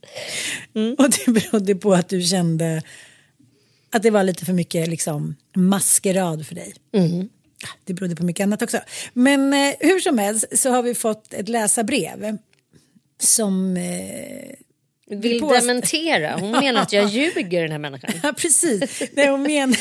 [0.98, 2.82] Och det berodde på att du kände
[3.92, 6.74] att det var lite för mycket liksom, maskerad för dig.
[7.64, 8.80] Ah, Det berodde på mycket annat också.
[9.14, 12.38] Men eh, hur som helst så har vi fått ett läsarbrev
[13.20, 14.56] som eh,
[15.18, 18.12] Vill dementera, hon menar att jag ljuger den här människan.
[18.24, 19.02] Ja, precis.
[19.14, 19.78] Nej, hon, menar,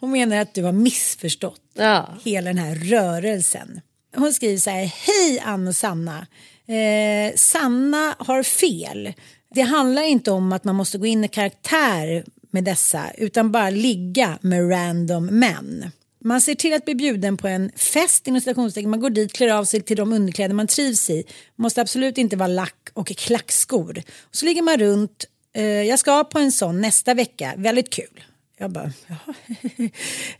[0.00, 2.08] hon menar att du har missförstått Ja.
[2.24, 3.80] hela den här rörelsen.
[4.16, 6.26] Hon skriver så här, hej Ann och Sanna.
[6.66, 9.12] Eh, Sanna har fel.
[9.54, 13.70] Det handlar inte om att man måste gå in i karaktär med dessa utan bara
[13.70, 15.90] ligga med random män.
[16.24, 18.90] Man ser till att bli bjuden på en fest inom citationstecken.
[18.90, 21.24] Man går dit, klär av sig till de underkläder man trivs i.
[21.56, 24.02] Måste absolut inte vara lack och klackskor.
[24.30, 25.24] Så ligger man runt.
[25.54, 27.54] Eh, jag ska på en sån nästa vecka.
[27.56, 28.24] Väldigt kul.
[28.58, 29.34] Jag bara, jaha.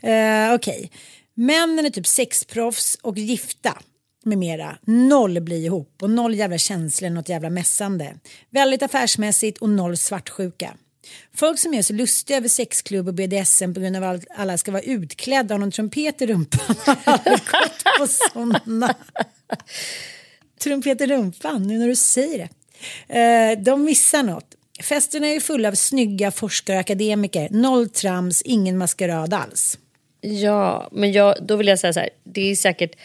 [0.48, 0.78] eh, Okej.
[0.78, 0.88] Okay.
[1.34, 3.78] Männen är typ sexproffs och gifta
[4.24, 4.78] med mera.
[4.82, 8.14] Noll blir ihop och noll jävla känslor, något jävla mässande.
[8.50, 10.74] Väldigt affärsmässigt och noll svartsjuka.
[11.34, 14.72] Folk som gör sig lustiga över sexklubb och BDSM på grund av att alla ska
[14.72, 18.94] vara utklädda och någon trumpet i rumpan har aldrig gått på såna.
[20.58, 22.48] trumpet i rumpan, nu när du säger det.
[23.18, 24.54] Eh, de missar något.
[24.82, 27.48] Festerna är fulla av snygga forskare och akademiker.
[27.50, 29.78] Noll trams, ingen maskerad alls.
[30.20, 32.10] Ja, men jag, då vill jag säga så här.
[32.24, 32.96] Det är säkert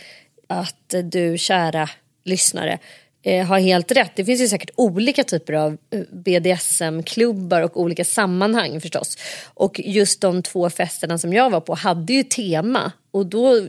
[0.47, 1.89] att du, kära
[2.23, 2.79] lyssnare,
[3.25, 4.11] eh, har helt rätt.
[4.15, 9.17] Det finns ju säkert olika typer av eh, BDSM-klubbar och olika sammanhang förstås.
[9.53, 13.67] Och just de två festerna som jag var på hade ju tema och då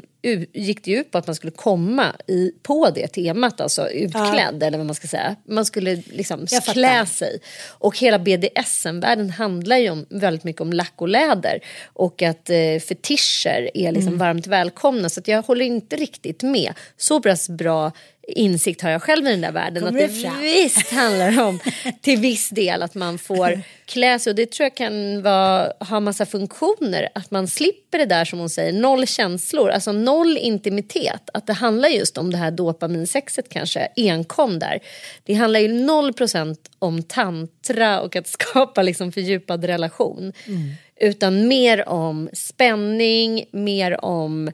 [0.52, 4.56] gick det ju ut på att man skulle komma i, på det temat, alltså utklädd
[4.60, 4.66] ja.
[4.66, 5.36] eller vad man ska säga.
[5.48, 7.38] Man skulle liksom klä sig.
[7.68, 12.78] Och hela BDSM-världen handlar ju om, väldigt mycket om lack och läder och att eh,
[12.88, 14.18] fetischer är liksom mm.
[14.18, 16.72] varmt välkomna så jag håller inte riktigt med.
[16.96, 17.92] Så pass bra
[18.28, 19.82] insikt har jag själv i den där världen.
[19.82, 20.40] Kommer att det fram?
[20.40, 21.58] visst handlar om
[22.00, 26.00] till viss del att man får klä sig och det tror jag kan vara, ha
[26.00, 27.08] massa funktioner.
[27.14, 31.30] Att man slipper det där som hon säger, noll känslor, alltså noll intimitet.
[31.34, 34.80] Att det handlar just om det här dopaminsexet kanske, enkom där.
[35.24, 40.32] Det handlar ju noll procent om tantra och att skapa liksom fördjupad relation.
[40.46, 40.70] Mm.
[41.00, 44.50] Utan mer om spänning, mer om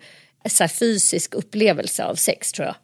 [0.48, 2.74] så fysisk upplevelse av sex tror jag.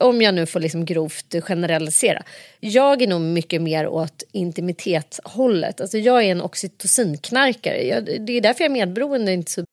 [0.00, 2.22] Om jag nu får liksom grovt generalisera.
[2.60, 5.80] Jag är nog mycket mer åt intimitetshållet.
[5.80, 7.82] Alltså jag är en oxytocinknarkare.
[7.82, 9.32] Jag, det är därför jag är medberoende.
[9.32, 9.64] Inte så...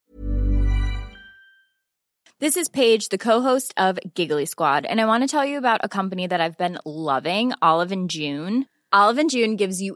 [2.39, 4.85] This is Paige, the co-host of Giggly Squad.
[4.85, 8.11] And I want to tell you about a company that I've been loving, Olive and
[8.11, 8.65] June.
[8.95, 9.95] Olive and June gives you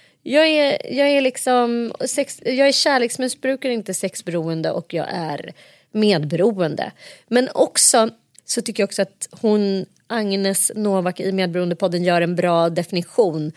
[0.23, 5.53] Jag är, jag är liksom sex, jag är kärleksmissbrukare, inte sexberoende och jag är
[5.91, 6.91] medberoende.
[7.27, 8.09] Men också
[8.45, 13.51] så tycker jag också att hon, Agnes Novak i Medberoendepodden gör en bra definition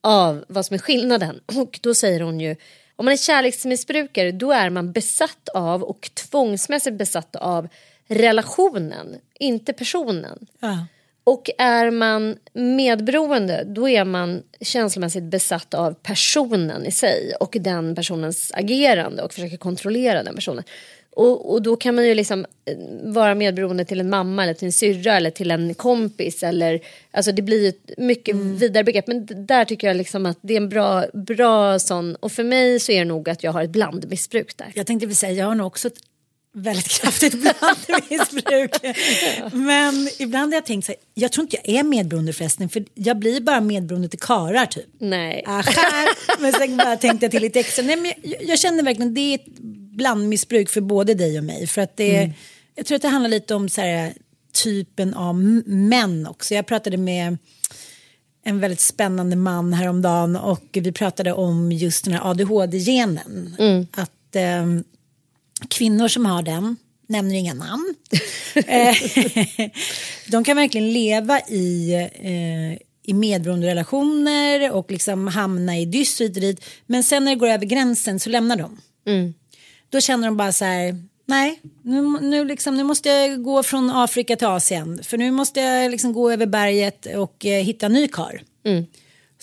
[0.00, 1.40] av vad som är skillnaden.
[1.46, 2.56] Och då säger hon ju
[2.96, 7.68] om man är kärleksmissbrukare då är man besatt av och tvångsmässigt besatt av
[8.06, 10.46] relationen, inte personen.
[10.60, 10.86] Ja.
[11.24, 17.94] Och är man medberoende då är man känslomässigt besatt av personen i sig och den
[17.94, 20.64] personens agerande och försöker kontrollera den personen.
[21.16, 24.66] Och, och då kan man ju liksom eh, vara medberoende till en mamma eller till
[24.66, 26.42] en syrra eller till en kompis.
[26.42, 28.56] Eller, alltså det blir ju ett mycket Mm.
[28.56, 29.06] vidare begrepp.
[29.06, 32.14] Men där tycker jag liksom att det är en bra, bra sån.
[32.14, 34.72] Och för mig så är det nog att jag har ett blandmissbruk där.
[34.74, 35.90] Jag tänkte väl säga, jag har nog också
[36.54, 38.70] väldigt kraftigt blandmissbruk.
[39.52, 42.84] Men ibland har jag tänkt så här, jag tror inte jag är medberoende förresten, för
[42.94, 44.86] jag blir bara medberoende till karar typ.
[44.98, 45.44] Nej.
[45.46, 46.06] Aha,
[46.40, 47.84] men sen bara tänkte jag till lite extra.
[47.84, 49.58] Nej, men jag, jag känner verkligen det är ett
[49.96, 51.66] blandmissbruk för både dig och mig.
[51.66, 52.32] För att det, Mm.
[52.74, 54.12] Jag tror att det handlar lite om så här,
[54.64, 55.34] typen av
[55.66, 56.54] män också.
[56.54, 57.38] Jag pratade med
[58.44, 63.56] en väldigt spännande man häromdagen och vi pratade om just den här ADHD-genen.
[63.92, 64.84] Att ehm,
[65.68, 67.94] kvinnor som har den, nämner inga namn,
[68.54, 68.96] eh,
[70.28, 72.72] de kan verkligen leva i, eh,
[73.06, 76.64] i medberoende relationer och liksom hamna i dyst och hit och dit.
[76.86, 78.80] Men sen när det går över gränsen så lämnar de.
[79.90, 83.90] Då känner de bara så här, nej, nu, nu, liksom, nu måste jag gå från
[83.90, 85.00] Afrika till Asien.
[85.02, 88.42] För nu måste jag liksom gå över berget och eh, hitta en ny kar.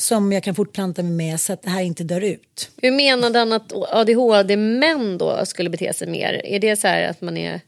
[0.01, 2.71] Som jag kan fortplanta mig med så att det här inte dör ut.
[2.81, 6.45] Hur menade han att ADHD-män då skulle bete sig mer?
[6.45, 7.61] Är det så här att man är...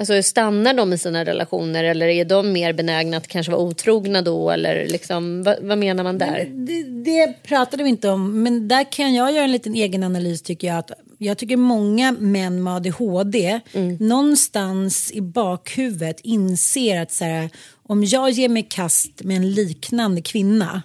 [0.00, 4.22] Alltså stannar de i sina relationer eller är de mer benägna att kanske vara otrogna
[4.22, 4.50] då?
[4.50, 6.48] Eller liksom, vad, vad menar man där?
[6.50, 10.42] Det, det pratade vi inte om, men där kan jag göra en liten egen analys
[10.42, 10.78] tycker jag.
[10.78, 13.60] Att jag tycker många män med ADHD
[14.00, 17.50] någonstans i bakhuvudet inser att så här,
[17.82, 20.82] om jag ger mig kast med en liknande kvinna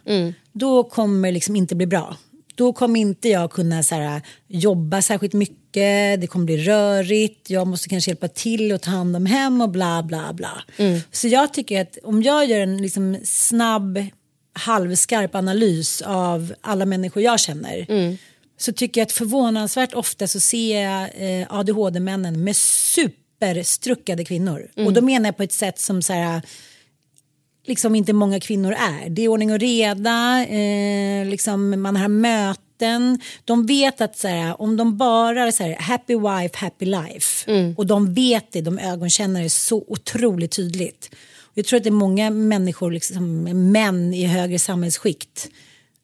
[0.51, 2.17] då kommer det liksom inte bli bra.
[2.55, 7.67] Då kommer inte jag kunna så här, jobba särskilt mycket, det kommer bli rörigt, jag
[7.67, 10.63] måste kanske hjälpa till och ta hand om hem och bla bla bla.
[11.11, 14.05] Så jag tycker att om jag gör en liksom snabb
[14.53, 17.85] halvskarp analys av alla människor jag känner
[18.57, 24.67] så tycker jag att förvånansvärt ofta så ser jag eh, ADHD-männen med superstruckade kvinnor.
[24.85, 26.41] Och då menar jag på ett sätt som så här
[27.65, 29.09] liksom inte många kvinnor är.
[29.09, 33.19] Det är ordning och reda, eh, liksom man har möten.
[33.45, 37.51] De vet att så här, om de bara är så här, happy wife, happy life
[37.77, 41.15] och de vet det, de ögonkänner det så otroligt tydligt.
[41.53, 45.47] Jag tror att det är många människor, liksom, män i högre samhällsskikt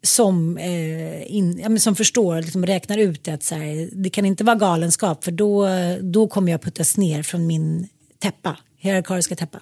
[0.03, 4.25] som, eh, in, ja, som förstår, liksom räknar ut det att så här, det kan
[4.25, 5.67] inte vara galenskap för då,
[6.01, 7.87] då kommer jag puttas ner från min
[8.19, 9.59] täppa, hierarkiska täppa.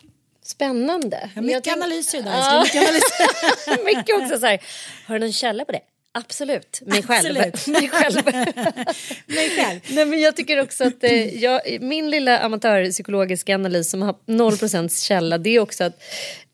[0.52, 1.30] Spännande.
[1.36, 2.34] Ja, mycket tänk- analyser idag.
[2.34, 2.62] Ja.
[2.64, 3.86] Mycket analyser.
[3.98, 4.60] Mycket också så här,
[5.08, 5.80] har du någon källa på det?
[6.12, 7.38] Absolut, mig själv.
[7.38, 7.68] Absolut.
[7.82, 8.16] mig själv.
[9.28, 9.80] Mig själv.
[9.90, 15.04] Nej, men jag tycker också att eh, jag, min lilla amatörpsykologiska analys som har 0%
[15.08, 16.02] källa det är också att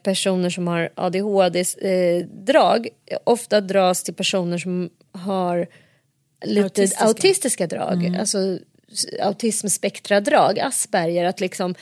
[0.03, 2.87] personer som har ADHD-drag
[3.23, 5.67] ofta dras till personer som har
[6.45, 7.05] lite Autistiska.
[7.05, 8.15] autistiska, drag.
[8.19, 8.37] Alltså
[8.91, 11.25] s- autismspektradrag, Asperger.
[11.25, 11.75] Att liksom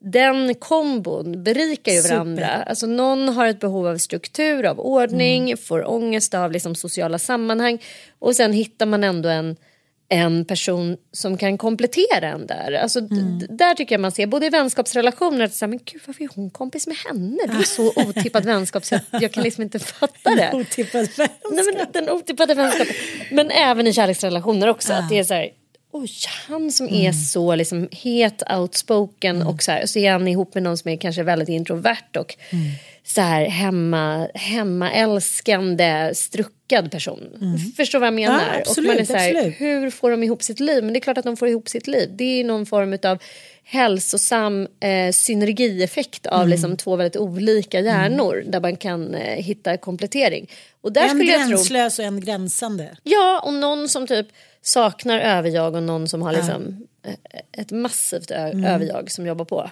[0.00, 2.14] den kombon berikar ju Super.
[2.14, 2.48] varandra.
[2.48, 7.78] Alltså någon har ett behov av struktur, av ordning, får ångest av liksom sociala sammanhang.
[8.18, 9.56] Och sen hittar man ändå en,
[10.08, 12.72] en person som kan komplettera en där.
[12.72, 16.24] Alltså, d- där tycker jag man ser, både i vänskapsrelationer, att säga, men gud varför
[16.24, 17.38] är hon kompis med henne?
[17.46, 20.50] Det är så otippad vänskap så jag, kan liksom inte fatta det.
[20.54, 21.28] Otippad Nej,
[21.74, 22.94] men den otippade vänskapen.
[23.32, 24.92] Men även i kärleksrelationer också.
[24.92, 25.48] Att det är så här,
[25.92, 26.10] oj,
[26.48, 29.86] han som är så liksom het, outspoken och så här.
[29.86, 32.36] Så är han ihop med någon som är kanske väldigt introvert och
[33.04, 37.20] så här hemma, hemmaälskande, struckad person.
[37.76, 38.62] Förstår vad jag menar?
[38.64, 39.60] Ja, och man är absolut, så här, absolut.
[39.60, 40.84] hur får de ihop sitt liv?
[40.84, 42.10] Men det är klart att de får ihop sitt liv.
[42.16, 43.18] Det är någon form av
[43.64, 46.48] hälsosam eh, synergieffekt av Mm.
[46.48, 50.50] liksom två väldigt olika hjärnor där man kan eh, hitta komplettering.
[50.80, 51.48] Och där en skulle jag tro...
[51.48, 52.96] gränslös och en gränsande.
[53.02, 54.26] Ja, och någon som typ
[54.62, 57.14] saknar överjag och någon som har liksom eh,
[57.52, 58.64] ett massivt Mm.
[58.64, 59.70] överjag som jobbar på.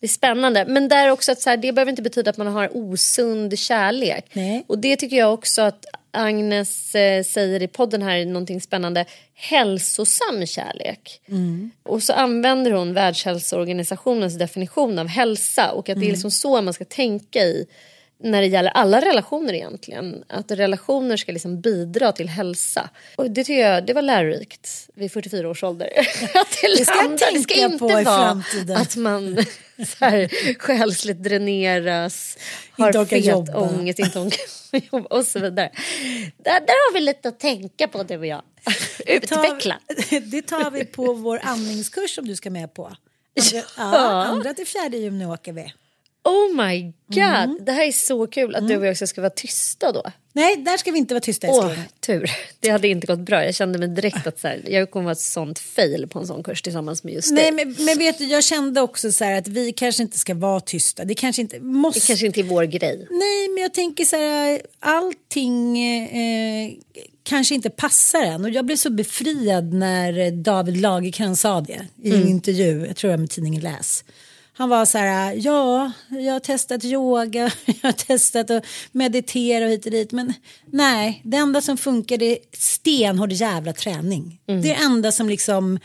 [0.00, 0.64] Det är spännande.
[0.68, 4.24] Men där också att så här, det behöver inte betyda att man har osund kärlek.
[4.32, 4.64] Nej.
[4.66, 9.04] Och det tycker jag också att Agnes eh, säger i podden här, någonting spännande.
[9.34, 11.20] Hälsosam kärlek.
[11.82, 16.74] Och så använder hon Världshälsoorganisationens definition av hälsa och att det är liksom så man
[16.74, 17.66] ska tänka i
[18.20, 20.24] när det gäller alla relationer egentligen.
[20.28, 22.90] Att relationer ska liksom bidra till hälsa.
[23.16, 25.88] Och det tycker jag det var lärorikt vid 44 års ålder.
[26.34, 28.42] att det, Det ska jag landar- det ska inte vara
[28.76, 29.44] att man
[29.98, 32.38] så här, själsligt dräneras,
[32.70, 35.70] har fet ångest, inte orkar jobba och så vidare.
[36.36, 38.42] Där, där har vi lite att tänka på du och jag.
[39.06, 39.78] Utveckla.
[40.22, 42.84] det tar vi på vår andningskurs som du ska med på.
[43.76, 44.24] Andra, ja.
[44.24, 45.72] andra till fjärde juni åker vi.
[46.28, 49.30] Oh my god, det här är så kul att du och jag också ska vara
[49.30, 50.02] tysta då.
[50.32, 52.30] Nej, där ska vi inte vara tysta Åh, tur.
[52.60, 53.44] Det hade inte gått bra.
[53.44, 56.26] Jag kände mig direkt att så här, jag kommer vara ett sånt fail på en
[56.26, 57.52] sån kurs tillsammans med just Nej, dig.
[57.52, 60.60] men, men vet du, jag kände också så här att vi kanske inte ska vara
[60.60, 61.04] tysta.
[61.04, 62.00] Det kanske inte måste...
[62.00, 63.06] Det kanske inte är vår grej.
[63.10, 66.72] Nej, men jag tänker så här, allting eh,
[67.22, 68.44] kanske inte passar än.
[68.44, 72.28] Och jag blev så befriad när David Lagercrantz sa det i en Mm.
[72.28, 74.04] intervju, jag tror det var med tidningen Läs.
[74.58, 79.70] Han var så här, ja, jag har testat yoga, jag har testat att meditera och
[79.70, 80.12] hit och dit.
[80.12, 80.32] Men
[80.66, 84.40] nej, det enda som funkar är stenhård jävla träning.
[84.48, 84.62] Mm.
[84.62, 85.78] Det är det enda som liksom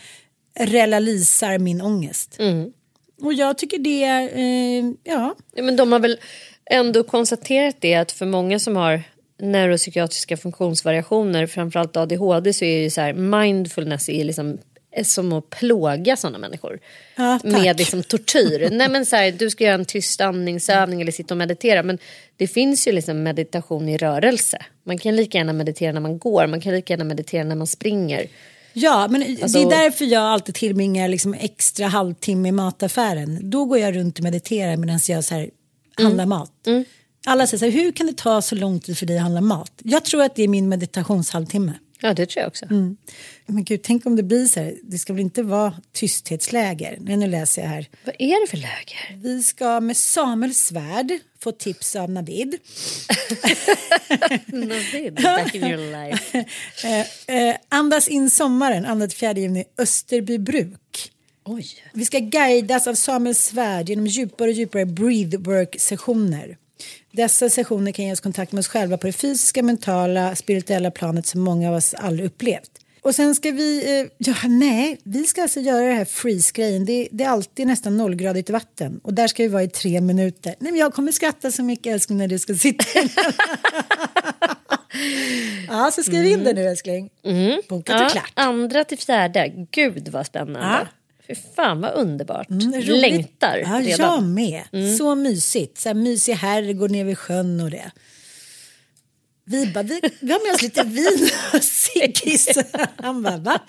[0.60, 2.36] relalisar min ångest.
[2.40, 2.74] Mm.
[3.22, 4.04] Och jag tycker det,
[4.34, 5.36] eh, ja.
[5.56, 6.20] Men de har väl
[6.66, 9.04] ändå konstaterat det att för många som har
[9.40, 14.58] neuropsykiatriska funktionsvariationer, framförallt ADHD, så är ju så här mindfulness är liksom
[15.04, 16.80] som att plåga sådana människor.
[17.16, 18.70] Ja, med liksom tortyr.
[18.72, 21.84] Nej men så här, du ska göra en tyst andningsövning eller sitta och meditera.
[21.84, 21.98] Men
[22.38, 24.58] det finns ju liksom meditation i rörelse.
[24.84, 27.68] Man kan lika gärna meditera när man går, man kan lika gärna meditera när man
[27.68, 28.28] springer.
[28.74, 33.50] Ja, men Alltså- det är därför jag alltid tillbringar liksom extra halvtimme i mataffären.
[33.50, 35.50] Då går jag runt och mediterar medan jag så här
[35.98, 36.52] handlar mat.
[37.26, 39.42] Alla säger så här, hur kan det ta så lång tid för dig att handla
[39.42, 39.72] mat?
[39.84, 41.72] Jag tror att det är min meditationshalvtimme.
[42.06, 42.66] Ja, det tror jag också.
[42.66, 42.98] Mm.
[43.46, 46.98] Men gud, tänk om det blir så här, det ska väl inte vara tysthetsläger?
[47.02, 47.90] Nej, nu läser jag här.
[48.06, 49.24] Vad är det för läger?
[49.24, 52.56] Vi ska med Samuel Svärd få tips av Navid.
[54.46, 56.46] Navid, back in your life.
[56.84, 61.12] Eh, eh, andas in sommaren, 2-4 juni, Österbybruk.
[61.46, 61.68] Oj.
[61.94, 66.58] Vi ska guidas av Samuel Svärd genom djupare och djupare breathwork-sessioner.
[67.12, 71.28] Dessa sessioner kan ge oss kontakt med oss själva på det fysiska, mentala, spirituella planet
[71.28, 72.72] som många av oss aldrig upplevt.
[73.02, 76.86] Och sen ska vi, eh, ja nej, vi ska alltså göra det här freeze-grejen.
[76.86, 80.56] Det, det är alltid nästan nollgradigt vatten och där ska vi vara i tre minuter.
[80.60, 82.86] Nej men jag kommer skratta så mycket älskling när du ska sitta
[85.68, 87.10] Ja, så skriv in det nu älskling.
[87.70, 88.32] Bokat Ja, och klart.
[88.34, 89.52] andra till fjärde.
[89.72, 90.88] Gud vad spännande.
[91.36, 92.48] Fy fan vad underbart.
[92.50, 92.88] roligt.
[92.88, 94.34] Längtar Ja, jag redan.
[94.34, 94.64] med.
[94.98, 95.78] Så mysigt.
[95.80, 97.92] Så här mysig herrgård nere vid sjön och det.
[99.46, 102.58] Vi bara, vi, vi har med oss lite vin och ciggis.
[102.96, 103.62] Han bara, va?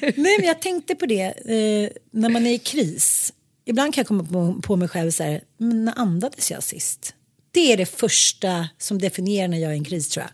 [0.00, 3.32] Nej, men jag tänkte på det eh, när man är i kris.
[3.64, 7.14] Ibland kan jag komma på, på mig själv så här, men när andades jag sist?
[7.50, 10.30] Det är det första som definierar när jag är i en kris tror jag.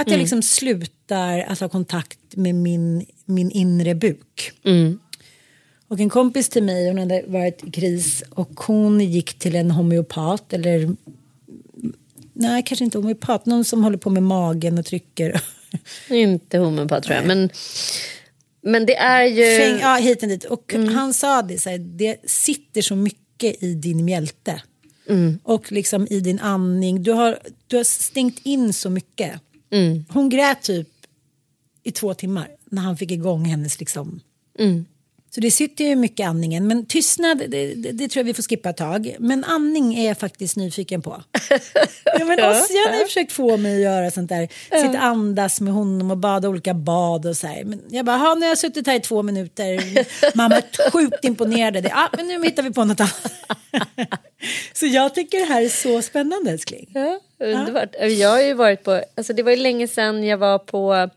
[0.00, 0.20] Att jag Mm.
[0.20, 4.52] liksom slutar att ha kontakt med min, min inre buk.
[4.64, 4.98] Mm.
[5.88, 9.70] Och en kompis till mig, hon hade varit i kris och hon gick till en
[9.70, 10.96] homeopat eller
[12.32, 15.40] nej kanske inte homeopat, någon som håller på med magen och trycker.
[16.10, 17.26] Inte homopat tror jag.
[17.26, 17.50] Men,
[18.62, 19.58] men det är ju...
[19.58, 20.44] Fäng, ja, hit och dit.
[20.44, 24.62] Och han sa det, så här, det sitter så mycket i din mjälte.
[25.08, 25.38] Mm.
[25.42, 27.02] Och liksom i din andning.
[27.02, 29.40] Du har, du har stängt in så mycket.
[29.70, 30.04] Mm.
[30.08, 30.88] Hon grät typ
[31.82, 34.20] i två timmar när han fick igång hennes liksom.
[35.30, 36.66] Så det sitter ju mycket i andningen.
[36.66, 39.16] Men tystnad, det, det, det tror jag vi får skippa ett tag.
[39.18, 41.22] Men andning är jag faktiskt nyfiken på.
[42.04, 43.06] ja, men Ja, Ossian har ju ja.
[43.06, 44.48] försökt få mig att göra sånt där.
[44.82, 47.64] Sitta andas med honom och bada olika bad och så här.
[47.64, 49.80] Men jag bara, "Ha, nu har jag suttit här i två minuter.
[50.36, 51.84] Mamma är sjukt imponerad.
[51.90, 53.32] Ja, men nu hittar vi på något annat.
[54.72, 56.90] så jag tycker det här är så spännande älskling.
[56.94, 57.94] Ja, underbart.
[58.00, 61.10] Jag har ju varit på, alltså det var ju länge sedan jag var på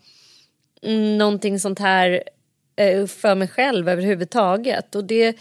[0.83, 2.23] mm, någonting sånt här
[3.07, 4.95] för mig själv överhuvudtaget.
[4.95, 5.37] Och det,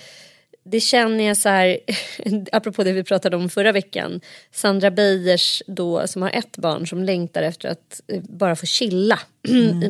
[0.64, 1.78] det känner jag så här,
[2.52, 4.20] apropå det vi pratade om förra veckan.
[4.52, 9.18] Sandra Beijers då, som har ett barn som längtar efter att eh, bara få chilla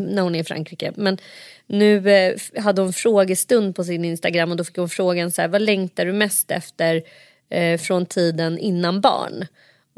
[0.09, 0.93] när hon är i Frankrike.
[0.97, 1.19] Men
[1.67, 5.49] nu eh, hade hon frågestund på sin Instagram och då fick hon frågan så här,
[5.49, 7.03] vad längtar du mest efter
[7.51, 9.47] eh, från tiden innan barn?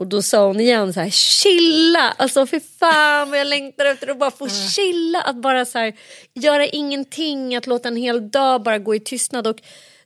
[0.01, 2.15] Och då sa hon igen så här, chilla!
[2.19, 5.23] Alltså för fan vad jag längtar efter att bara få chilla.
[5.23, 5.93] Att bara så här,
[6.35, 9.47] göra ingenting, att låta en hel dag bara gå i tystnad.
[9.47, 9.57] Och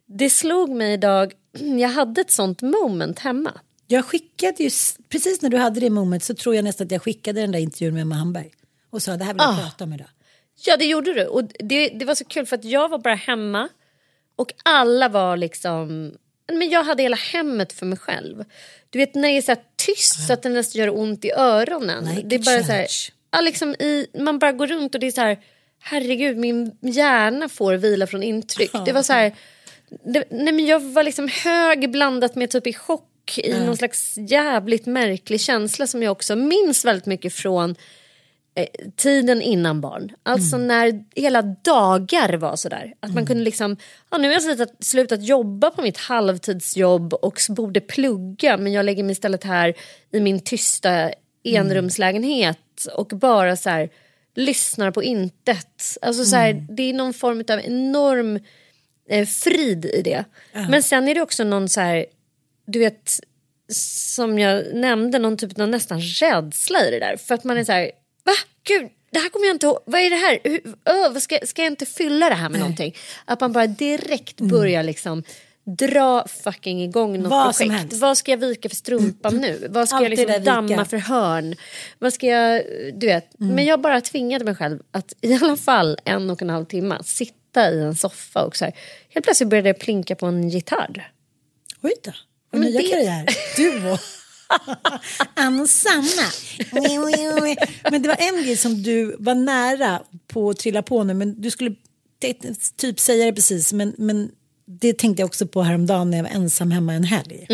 [0.07, 1.32] det slog mig idag,
[1.80, 3.53] jag hade ett sånt moment hemma.
[3.86, 4.70] Jag skickade ju,
[5.09, 7.59] precis när du hade det moment så tror jag nästan att jag skickade den där
[7.59, 8.51] intervjun med Emma Hamberg.
[8.90, 9.62] Och sa det här vill jag Ah.
[9.62, 10.09] prata om idag.
[10.66, 13.14] Ja det gjorde du och det, det var så kul för att jag var bara
[13.14, 13.68] hemma
[14.36, 16.12] och alla var liksom
[16.53, 18.45] men jag hade hela hemmet för mig själv.
[18.90, 19.57] Du vet när det är så
[19.87, 22.05] tyst så att det nästan gör ont i öronen.
[22.05, 22.87] Like det är bara så här,
[23.30, 25.39] ja, liksom i, man bara går runt och det är så här
[25.85, 28.72] herregud min hjärna får vila från intryck.
[28.85, 29.35] Det var så här,
[30.05, 34.14] det, nej men jag var liksom hög blandat med typ i chock i någon slags
[34.16, 37.74] jävligt märklig känsla som jag också minns väldigt mycket från
[38.55, 40.12] eh, tiden innan barn.
[40.22, 42.94] Alltså när hela dagar var sådär.
[43.00, 43.76] Att man kunde liksom,
[44.11, 48.84] ja, nu har jag slutat, slutat jobba på mitt halvtidsjobb och borde plugga men jag
[48.84, 49.74] lägger mig istället här
[50.11, 51.11] i min tysta
[51.44, 52.59] enrumslägenhet
[52.96, 53.90] och bara så här
[54.34, 55.98] lyssnar på intet.
[56.02, 58.40] Alltså så här, det är någon form av enorm
[59.09, 60.24] eh, frid i det.
[60.70, 62.07] Men sen är det också någon så här,
[62.66, 63.20] du vet,
[63.68, 67.16] som jag nämnde, någon typ av nästan rädsla i det där.
[67.16, 67.90] För att man är så här,
[68.25, 68.33] va?
[68.66, 69.79] Gud, det här kommer jag inte ihåg.
[69.87, 70.39] Vad är det här?
[70.45, 70.61] Hur,
[71.12, 72.97] vad ska, ska jag inte fylla det här med någonting?
[73.25, 75.22] Att man bara direkt börjar liksom
[75.66, 77.93] dra fucking igång något Vad projekt.
[77.93, 79.66] Vad ska jag vika för strumpan nu?
[79.70, 81.57] Vad ska Allt jag liksom damma för hörn?
[81.99, 82.62] Vad ska jag,
[82.95, 83.31] du vet.
[83.39, 86.99] Men jag bara tvingade mig själv att i alla fall en och en halv timme
[87.05, 88.75] sitta i en soffa och så här.
[89.09, 91.11] Helt plötsligt började jag plinka på en gitarr.
[91.83, 92.12] Oj då.
[92.53, 93.27] Och nya det- karriär.
[93.57, 93.99] Duo.
[95.34, 96.30] Anna och Sanna.
[97.90, 101.14] Men det var en grej som du var nära på att trilla på nu.
[101.14, 101.74] Men du skulle
[102.76, 103.72] typ säga det precis.
[103.72, 104.30] Men, men
[104.66, 107.46] det tänkte jag också på häromdagen när jag var ensam hemma en helg.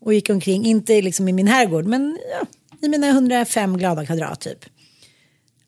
[0.00, 2.46] Och gick omkring, inte liksom i min herrgård, men ja,
[2.82, 4.64] i mina 105 glada kvadrat typ.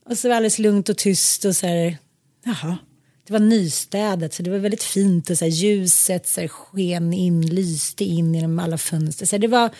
[0.08, 1.96] Och så var det alldeles lugnt och tyst och så här,
[2.44, 2.78] jaha.
[3.26, 7.12] Det var nystädat så det var väldigt fint och så här, ljuset så här, sken
[7.12, 9.26] in, lyste in genom alla fönster.
[9.26, 9.70] Så här, det var,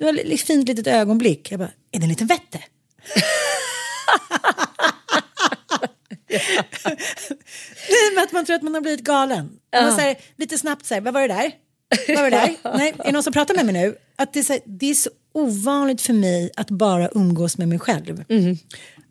[0.00, 1.52] det var ett fint litet ögonblick.
[1.52, 2.58] Jag bara, är det en liten vätte?
[7.88, 9.50] Nej, men att man tror att man har blivit galen.
[9.74, 11.52] Man var så här, lite snabbt så här, vad var det där?
[12.08, 12.56] Vad var det där?
[12.78, 13.96] Nej, är det någon som pratar med mig nu?
[14.16, 17.68] Att det, är så här, det är så ovanligt för mig att bara umgås med
[17.68, 18.24] mig själv.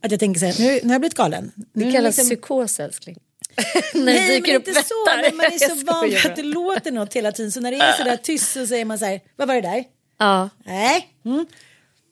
[0.04, 1.52] Att jag tänker så här, nu, nu har jag blivit galen.
[1.74, 3.18] Det kallas liksom- psykos älskling.
[3.94, 4.94] Nej, dyker men inte så.
[5.22, 7.52] Men man är så van att det låter något hela tiden.
[7.52, 9.62] Så när det är så där tyst så säger man så här, vad var det
[9.62, 9.84] där?
[10.20, 10.50] Ja.
[10.66, 11.08] Nej.
[11.26, 11.46] Mm.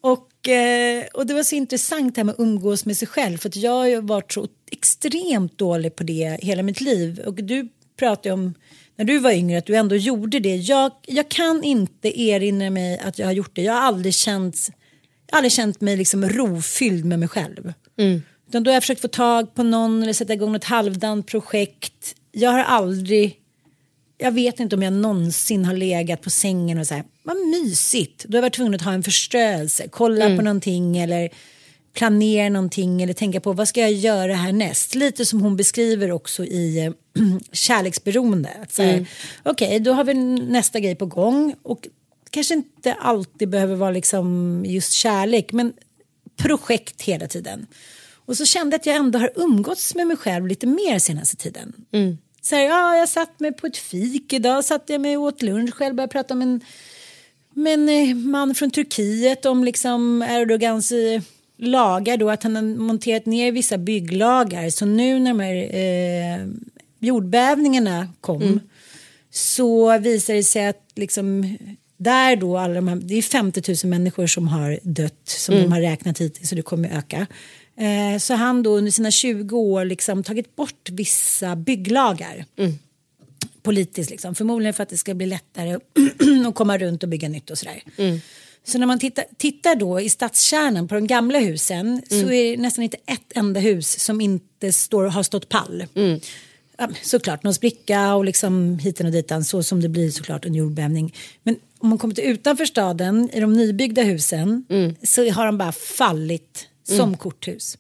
[0.02, 3.38] Och, eh, och det var så intressant det här med att umgås med sig själv.
[3.38, 7.20] För att jag har varit så extremt dålig på det hela mitt liv.
[7.26, 8.54] Och du pratade om
[8.96, 10.56] när du var yngre att du ändå gjorde det.
[10.56, 13.62] Jag, jag kan inte erinra mig att jag har gjort det.
[13.62, 14.70] Jag har aldrig känt,
[15.32, 17.74] har aldrig känt mig liksom rofylld med mig själv.
[18.48, 22.16] Utan då har jag försökt få tag på någon eller sätta igång ett halvdant projekt.
[22.32, 23.36] Jag har aldrig,
[24.18, 28.26] jag vet inte om jag någonsin har legat på sängen och så här, vad mysigt.
[28.28, 30.38] Då har jag varit tvungen att ha en förströelse, kolla Mm.
[30.38, 31.30] på någonting eller
[31.94, 34.96] planera någonting eller tänka på vad ska jag göra härnäst.
[34.96, 36.92] Lite som hon beskriver också i eh,
[37.52, 38.50] kärleksberoende.
[38.90, 39.06] Mm.
[39.44, 41.88] Okej, då har vi nästa grej på gång och
[42.30, 45.74] kanske inte alltid behöver vara liksom just kärlek men
[46.38, 47.68] projekt hela tiden.
[48.26, 51.36] Och så kände jag att jag ändå har umgåtts med mig själv lite mer senaste
[51.36, 51.74] tiden.
[52.48, 55.42] Så här, ja, jag satt mig på ett fik idag, satt jag mig och åt
[55.42, 56.62] lunch själv, började prata med en,
[57.54, 61.22] med en eh, man från Turkiet om liksom Erdogans eh,
[61.58, 64.70] lagar då, att han har monterat ner vissa bygglagar.
[64.70, 66.48] Så nu när de här eh,
[67.00, 68.60] jordbävningarna kom
[69.32, 71.58] så visar det sig att liksom
[71.98, 75.72] där då alla de här, det är 50 000 människor som har dött som de
[75.72, 77.28] har räknat hittills så det kommer öka.
[77.80, 82.46] Eh, så han då under sina 20 år liksom tagit bort vissa bygglagar
[83.64, 84.36] politiskt liksom.
[84.36, 85.78] Förmodligen för att det ska bli lättare
[86.48, 87.84] att komma runt och bygga nytt och sådär.
[88.64, 92.62] Så när man tittar, tittar då i stadskärnan på de gamla husen så är det
[92.62, 95.86] nästan inte ett enda hus som inte står, har stått pall.
[96.78, 100.56] Ja, såklart någon spricka och liksom hiten och ditan så som det blir såklart en
[100.56, 101.14] jordbävning.
[101.44, 104.66] Men om man kommer till utanför staden i de nybyggda husen
[105.04, 107.78] så har de bara fallit som korthus.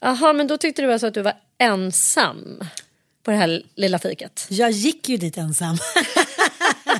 [0.00, 2.60] Jaha, men då tyckte du alltså att du var ensam
[3.22, 4.46] på det här lilla fiket?
[4.50, 5.76] Jag gick ju dit ensam.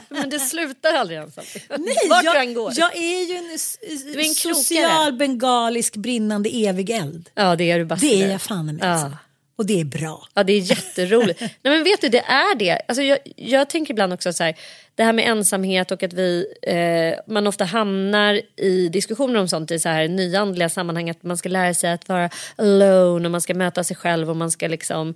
[0.08, 1.44] Men det slutar aldrig ensam.
[1.78, 2.72] Nej, Vart jag, du än går.
[2.76, 7.30] jag är ju en, är en social bengalisk brinnande evig eld.
[7.34, 7.94] Ja, det är du bara.
[7.96, 8.78] Det är jag fan med.
[8.80, 9.12] Ja.
[9.56, 10.28] Och det är bra.
[10.34, 11.40] Ja, det är jätteroligt.
[11.40, 12.80] Nej, men vet du, det är det.
[12.88, 14.56] Alltså, jag, jag tänker ibland också så här,
[14.94, 19.70] det här med ensamhet och att vi, eh, man ofta hamnar i diskussioner om sånt
[19.70, 23.40] i så här nyandliga sammanhang, att man ska lära sig att vara alone och man
[23.40, 25.14] ska möta sig själv och man ska liksom,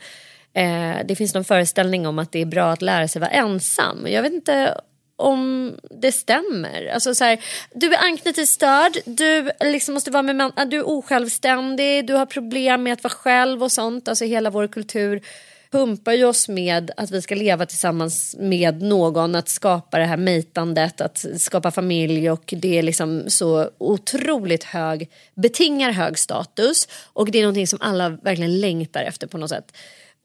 [0.55, 4.07] eh, det finns någon föreställning om att det är bra att lära sig vara ensam.
[4.09, 4.81] Jag vet inte
[5.21, 6.87] om det stämmer.
[6.87, 7.41] Alltså så här,
[7.75, 12.93] du är anknytningsstörd, du liksom måste vara med du är osjälvständig, du har problem med
[12.93, 14.09] att vara själv och sånt.
[14.09, 15.23] Alltså hela vår kultur
[15.71, 20.17] pumpar ju oss med att vi ska leva tillsammans med någon, att skapa det här
[20.17, 27.31] mejtandet, att skapa familj och det är liksom så otroligt hög, betingar hög status och
[27.31, 29.73] det är någonting som alla verkligen längtar efter på något sätt.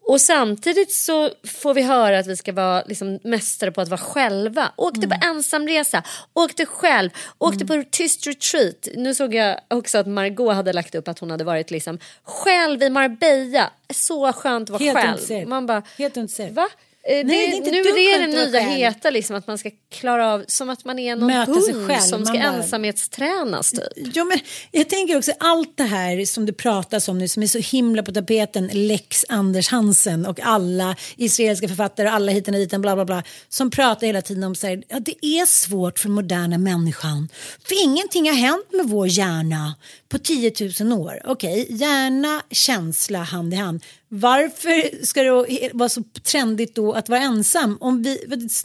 [0.07, 3.97] Och samtidigt så får vi höra att vi ska vara liksom mästare på att vara
[4.01, 4.71] själva.
[4.75, 5.09] Åkte Mm.
[5.19, 6.03] på ensamresa,
[6.33, 8.87] åkte själv, åkte på tyst retreat.
[8.95, 12.83] Nu såg jag också att Margot hade lagt upp att hon hade varit liksom själv
[12.83, 13.69] i Marbella.
[13.93, 15.47] Så skönt att vara Helt själv.
[15.47, 16.53] Man bara, Helt intresserad.
[16.53, 16.67] va?
[17.07, 18.71] Eh, Nej, det är inte nu är det att nya själv.
[18.77, 21.99] heta liksom att man ska klara av som att man är någon Möta hund själv,
[21.99, 24.15] som ska bara- ensamhetstränas typ.
[24.15, 24.39] Ja, men
[24.71, 28.03] jag tänker också allt det här som det pratas om nu som är så himla
[28.03, 33.05] på tapeten, lex Anders Hansen och alla israeliska författare, alla hit och dit, bla bla
[33.05, 37.29] bla, som pratar hela tiden om så här, ja, det är svårt för moderna människan.
[37.67, 39.75] För ingenting har hänt med vår hjärna
[40.15, 41.19] på 10 000 år.
[41.25, 43.83] Okej, hjärna, känsla, hand i hand.
[44.09, 47.77] Varför ska det vara så trendigt då att vara ensam?
[47.81, 48.17] Om vi,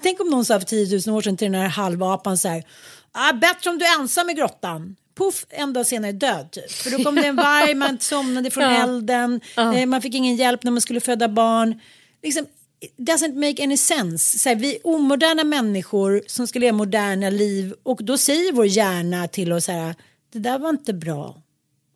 [0.03, 2.65] tänk om någon sa för 10 000 år sedan till den här halvapan så här,
[3.13, 4.97] ah, bättre om du är ensam i grottan.
[5.19, 6.71] Puff, en dag senare död typ.
[6.73, 8.83] För då kom det en varg, man somnade från Ja.
[8.83, 9.75] elden, Ja.
[9.77, 11.81] eh, man fick ingen hjälp när man skulle föda barn.
[12.23, 12.47] Liksom,
[12.81, 14.39] it doesn't make any sense.
[14.39, 19.29] Så här, vi omoderna människor som ska leva moderna liv och då säger vår hjärna
[19.29, 19.95] till oss så här,
[20.33, 21.43] det där var inte bra.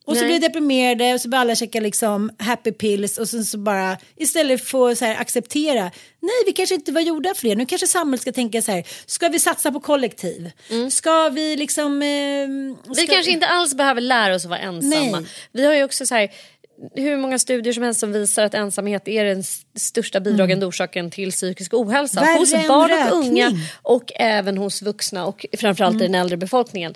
[0.07, 0.29] Och så Nej.
[0.29, 3.97] blir vi deprimerade och så börjar alla käka liksom happy pills och sen så bara
[4.17, 5.83] istället för så här acceptera.
[6.21, 7.55] Nej, vi kanske inte var gjorda för det.
[7.55, 8.85] Nu kanske samhället ska tänka så här.
[9.07, 10.51] Ska vi satsa på kollektiv?
[10.91, 12.03] Ska vi liksom...
[12.03, 15.21] Eh, Vi kanske inte alls behöver lära oss att vara ensamma.
[15.21, 15.27] Nej.
[15.53, 16.31] Vi har ju också så här,
[16.95, 19.45] hur många studier som helst som visar att ensamhet är den
[19.77, 22.21] största bidragande orsaken till psykisk ohälsa.
[22.21, 22.33] Mm.
[22.33, 26.03] Värre hos barn och unga och även hos vuxna och framförallt Mm.
[26.05, 26.95] i den äldre befolkningen.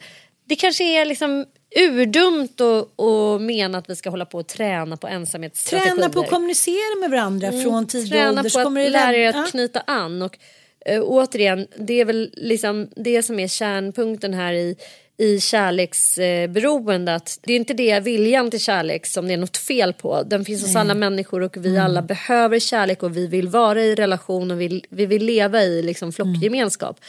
[0.49, 1.47] Det kanske är liksom
[1.77, 5.95] urdumt att, mena att vi ska hålla på och träna på ensamhetsstrategier.
[5.95, 8.21] Träna på att kommunicera med varandra från tidig Mm.
[8.35, 8.63] Träna ålder.
[8.65, 10.23] på att lära er att knyta an.
[10.23, 10.39] Och
[10.87, 14.77] eh, återigen, det är väl liksom det som är kärnpunkten här i,
[15.17, 17.15] i kärleksberoende.
[17.15, 20.23] Att det är inte det viljan till kärlek som det är något fel på.
[20.23, 21.85] Den finns hos alla människor och vi Mm.
[21.85, 25.83] alla behöver kärlek och vi vill vara i relation och vi, vi vill leva i
[25.83, 27.01] liksom flockgemenskap.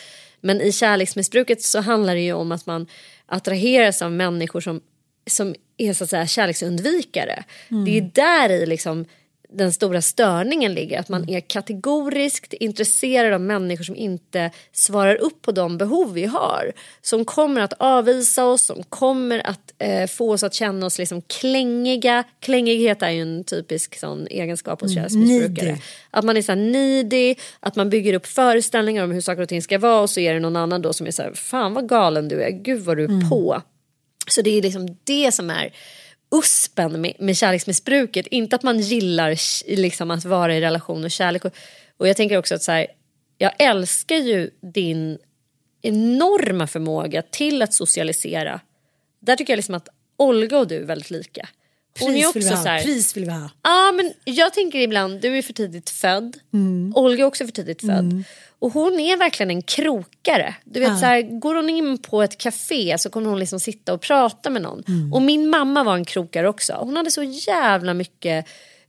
[0.42, 2.88] Men i kärleksmissbruket så handlar det ju om att man
[3.30, 4.82] attraheras av människor som,
[5.28, 7.44] som är så att säga kärleksundvikare.
[7.72, 7.86] Mm.
[7.86, 9.06] Det är där i liksom
[9.54, 11.00] den stora störningen ligger.
[11.00, 16.26] Att man är kategoriskt intresserad av människor som inte svarar upp på de behov vi
[16.26, 16.72] har.
[17.02, 21.22] Som kommer att avvisa oss, som kommer att eh, få oss att känna oss liksom
[21.22, 22.24] klängiga.
[22.39, 25.66] Klängighet är ju en typisk sån egenskap hos Mm, kärleksmissbrukare.
[25.68, 25.82] needy.
[26.12, 29.62] Att man är så needy, att man bygger upp föreställningar om hur saker och ting
[29.62, 31.89] ska vara och så är det någon annan då som är så här, fan vad
[31.89, 33.62] galen du är, gud vad du är på.
[34.28, 35.74] Så det är liksom det som är
[36.32, 38.28] uspen med, med kärleksmissbruket.
[38.28, 39.38] Inte att man gillar
[39.76, 41.46] liksom, att vara i relation och kärlek.
[41.46, 41.54] Och,
[41.98, 42.88] och jag tänker också att så här,
[43.38, 45.18] jag älskar ju din
[45.82, 48.62] enorma förmåga till att socialisera.
[49.20, 51.50] Där tycker jag liksom att Olga och du är väldigt lika.
[52.00, 52.64] Hon är Pris också vill vi ha.
[52.64, 53.50] så här, Pris vill vi ha.
[53.64, 56.38] Ja, men jag tänker ibland, du är för tidigt född.
[56.96, 58.24] Olga är också för tidigt född.
[58.60, 60.55] Och hon är verkligen en krokare.
[60.64, 60.97] Du vet, Ja.
[60.97, 64.49] så här, går hon in på ett café så kommer hon liksom sitta och prata
[64.49, 64.84] med någon.
[65.14, 66.74] Och min mamma var en krokare också.
[66.74, 68.45] Hon hade så jävla mycket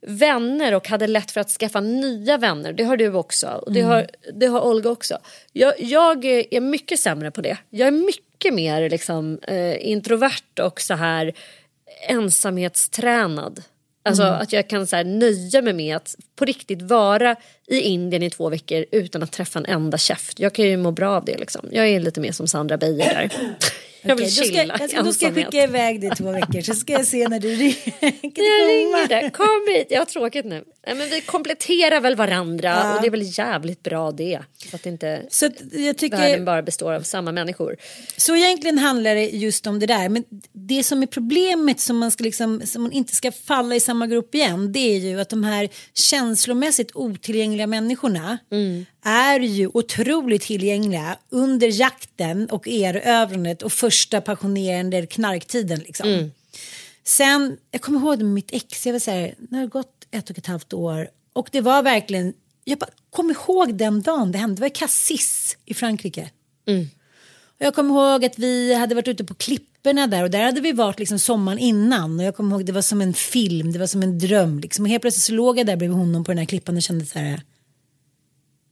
[0.06, 2.72] vänner och hade lätt för att skaffa nya vänner.
[2.72, 3.90] Det har du också och det, Mm.
[3.92, 5.18] har, det har Olga också.
[5.52, 7.56] Jag, jag är mycket sämre på det.
[7.70, 11.32] Jag är mycket mer liksom, eh, introvert och så här
[12.08, 13.62] ensamhetstränad.
[14.04, 14.34] Alltså Mm.
[14.40, 17.36] att jag kan så här, nöja mig med att på riktigt vara
[17.68, 20.38] i Indien i två veckor utan att träffa en enda käft.
[20.40, 21.68] Jag kan ju må bra av det liksom.
[21.72, 23.30] Jag är lite mer som Sandra Beijer där.
[24.02, 26.60] Jag vill då, chilla ska, i alltså, då ska jag skicka iväg dig två veckor
[26.60, 27.92] så ska jag se när du ringer.
[28.20, 29.30] Jag ringer där.
[29.30, 29.86] Kom hit.
[29.90, 30.64] Jag har tråkigt nu.
[30.86, 32.94] Nej, men vi kompletterar väl varandra Ja.
[32.94, 34.40] och det är väl jävligt bra det.
[34.70, 36.16] Så att inte Så att jag tycker...
[36.16, 37.76] världen bara består av samma människor.
[38.16, 40.08] Så egentligen handlar det just om det där.
[40.08, 43.80] Men det som är problemet som man, ska liksom, som man inte ska falla i
[43.80, 44.72] samma grupp igen.
[44.72, 45.68] Det är ju att de här
[46.30, 48.38] känslomässigt otillgängliga människorna
[49.04, 55.78] är ju otroligt tillgängliga under jakten och erövrandet och första passionerande knarktiden.
[55.78, 56.08] Liksom.
[57.04, 60.30] Sen, jag kommer ihåg det mitt ex, jag var så här, det har gått ett
[60.30, 62.32] och ett halvt år och det var verkligen,
[62.64, 66.30] jag bara kom ihåg den dagen det hände, det var i Cassis i Frankrike.
[66.66, 66.99] Och
[67.64, 70.72] jag kommer ihåg att vi hade varit ute på klipporna där och där hade vi
[70.72, 73.86] varit liksom sommaren innan och jag kommer ihåg det var som en film, det var
[73.86, 74.84] som en dröm liksom.
[74.84, 77.06] och helt plötsligt så låg jag där bredvid honom på den här klippan och kände
[77.06, 77.42] så här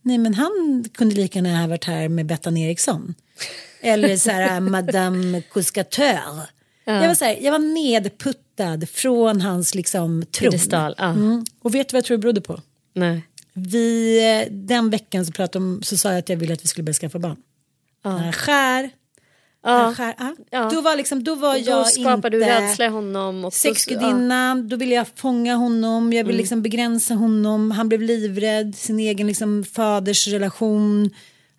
[0.02, 3.14] nej men han kunde lika gärna ha varit här med Bettan Eriksson
[3.80, 6.48] eller så här Madame Couscateur.
[6.84, 10.50] Jag var så här, jag var nedputtad från hans liksom tron.
[10.50, 11.04] Piedestal, ja.
[11.04, 11.44] Mm.
[11.60, 12.60] Och vet du vad jag tror det berodde på?
[12.94, 13.22] Nej.
[13.52, 16.68] Vi, eh, den veckan så, pratade om, så sa jag att jag ville att vi
[16.68, 17.36] skulle börja skaffa barn.
[18.10, 18.90] Han skär,
[19.62, 19.94] Ja.
[19.96, 20.34] Skär, ja.
[20.50, 20.70] Ja.
[20.72, 23.44] Då var, liksom, då var Då jag skapar du inte rädsla i honom.
[23.44, 26.40] Och så- sexgudinna, då ville jag fånga honom, jag ville Mm.
[26.40, 31.10] liksom begränsa honom, han blev livrädd, sin egen liksom faders relation.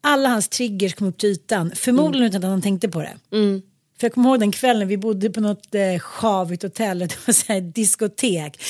[0.02, 3.18] Alla hans triggers kom upp till ytan, förmodligen utan att han tänkte på det.
[3.38, 3.62] Mm.
[4.00, 7.34] För jag kommer ihåg den kvällen vi bodde på något eh, sjavigt hotell, det var
[7.34, 8.62] så här diskotek.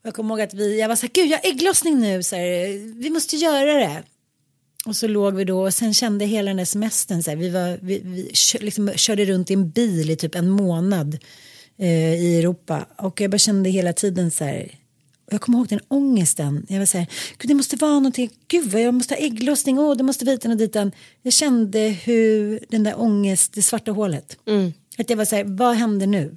[0.00, 2.22] Och jag kommer ihåg att vi, jag var så här, gud jag har ägglossning nu,
[2.22, 4.02] så här, vi måste göra det.
[4.86, 7.50] Och så låg vi då och sen kände hela den där semestern så här, vi,
[7.50, 8.30] var, vi, vi
[8.60, 11.18] liksom, körde runt i en bil i typ en månad
[11.78, 14.70] eh, i Europa och jag bara kände hela tiden så här
[15.30, 16.66] jag kommer ihåg den ångesten.
[16.68, 17.06] Jag var så här,
[17.38, 20.50] gud det måste vara någonting, gud jag måste ha ägglossning, åh det måste vara hiten
[20.50, 20.92] och ditan.
[21.22, 24.38] Jag kände hur den där ångest, det svarta hålet.
[24.98, 26.36] Att jag var så här, vad hände nu?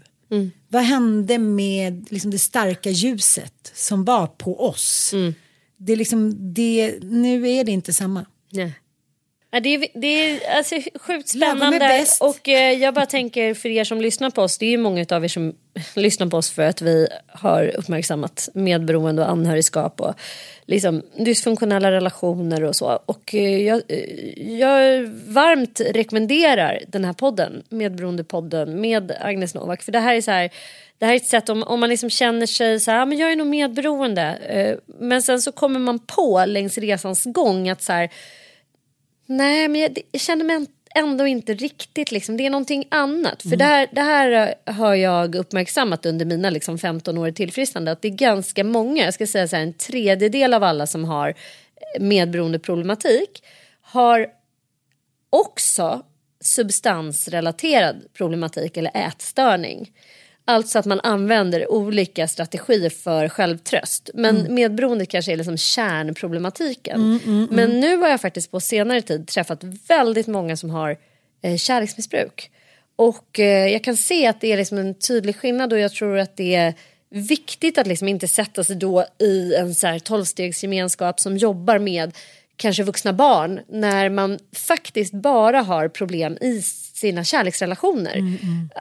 [0.67, 5.11] Vad hände med liksom, det starka ljuset som var på oss?
[5.77, 8.25] Det är liksom, det, nu är det inte samma.
[8.49, 8.73] Nej.
[9.51, 12.05] Ja, det, är, det är alltså, sjukt spännande.
[12.21, 14.57] Och eh, jag bara tänker för er som lyssnar på oss.
[14.57, 15.55] Det är ju många av er som
[15.95, 20.13] lyssnar på oss för att vi har uppmärksammat medberoende och anhörigskap och
[20.65, 22.99] liksom dysfunktionella relationer och så.
[23.05, 29.83] Och eh, jag, eh, jag varmt rekommenderar den här podden, Medberoendepodden med Agnes Novak.
[29.83, 30.49] För det här är så här
[30.99, 33.17] det här är ett sätt om, om man liksom känner sig så här, "Ah, men
[33.17, 34.21] jag är nog medberoende.
[34.35, 38.09] Eh, men sen så kommer man på längs resans gång att så här,
[39.31, 42.37] Nej, men jag, jag känner mig ändå inte riktigt liksom.
[42.37, 43.41] Det är någonting annat.
[43.41, 47.33] För det, här, det här eh, har jag uppmärksammat under mina liksom 15 år i
[47.33, 47.91] tillfrisknande.
[47.91, 51.05] Att det är ganska många, jag ska säga så här, en tredjedel av alla som
[51.05, 53.43] har eh, medberoende problematik
[53.81, 54.27] har
[55.29, 56.01] också
[56.41, 59.91] substansrelaterad problematik eller ätstörning.
[60.49, 64.09] Alltså att man använder olika strategier för självtröst.
[64.13, 67.19] Men medberoende kanske är liksom kärnproblematiken.
[67.51, 70.97] Men nu har jag faktiskt på senare tid träffat väldigt många som har
[71.41, 72.51] eh, kärleksmissbruk.
[72.95, 76.17] Och eh, jag kan se att det är liksom en tydlig skillnad och jag tror
[76.17, 76.73] att det är
[77.09, 82.13] viktigt att liksom inte sätta sig då i en så här tolvstegsgemenskap som jobbar med
[82.55, 86.61] kanske vuxna barn när man faktiskt bara har problem i
[86.99, 88.37] sina kärleksrelationer.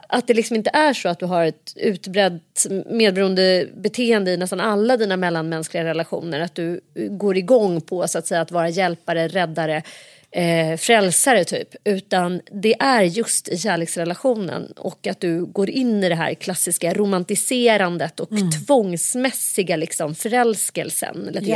[0.09, 4.59] Att det liksom inte är så att du har ett utbrett medberoende beteende i nästan
[4.59, 6.39] alla dina mellanmänskliga relationer.
[6.39, 9.83] Att du går igång på så att säga att vara hjälpare, räddare,
[10.31, 11.75] eh, frälsare typ.
[11.83, 16.93] Utan det är just i kärleksrelationen och att du går in i det här klassiska
[16.93, 18.29] romantiserandet och
[18.67, 21.29] tvångsmässiga liksom förälskelsen.
[21.31, 21.47] Lite.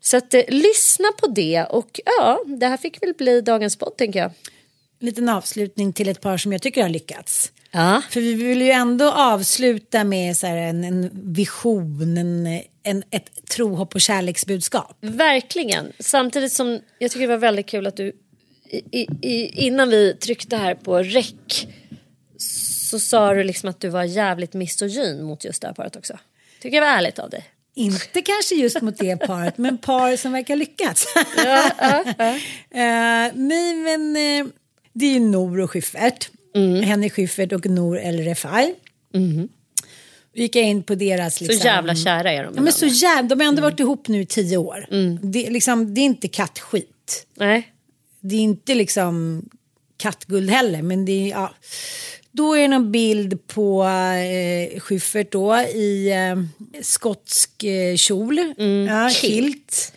[0.00, 3.96] Så att eh, lyssna på det och ja, det här fick väl bli dagens podd
[3.96, 4.30] tänker jag.
[5.00, 7.52] Liten avslutning till ett par som jag tycker har lyckats.
[7.70, 8.02] Ja.
[8.10, 13.74] För vi vill ju ändå avsluta med så en, en vision, en, en, ett tro,
[13.74, 14.96] hopp och kärleksbudskap.
[15.00, 15.92] Verkligen.
[15.98, 18.12] Samtidigt som jag tycker det var väldigt kul att du
[18.70, 21.68] i, i, innan vi tryckte här på räck
[22.38, 26.18] så sa du liksom att du var jävligt misogyn mot just det här paret också.
[26.60, 27.44] Tycker jag var ärligt av dig.
[27.74, 31.06] Inte kanske just mot det paret, men par som verkar lyckats.
[32.70, 34.52] Eh, nej, men eh,
[34.98, 36.30] det är ju Nor och Schyffert.
[36.84, 38.74] Henrik Schyffert och Nor El Refai.
[40.34, 41.40] Då gick jag in på deras...
[41.40, 42.52] Liksom, Så jävla kära är de.
[42.56, 44.86] Ja, men så jävla, de har ändå varit ihop nu i tio år.
[45.22, 47.26] Det, är liksom, det är inte kattskit.
[47.34, 47.72] Nej.
[48.20, 49.44] Det är inte liksom
[49.96, 51.28] kattguld heller, men det är...
[51.28, 51.54] Ja.
[52.30, 56.36] Då är det någon bild på eh, Schyffert då i eh,
[56.82, 58.38] skotsk eh, kjol,
[58.88, 59.92] ja, kilt.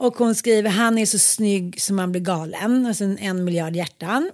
[0.00, 2.86] Och hon skriver han är så snygg som man blir galen.
[2.86, 4.30] Och sen en miljard hjärtan.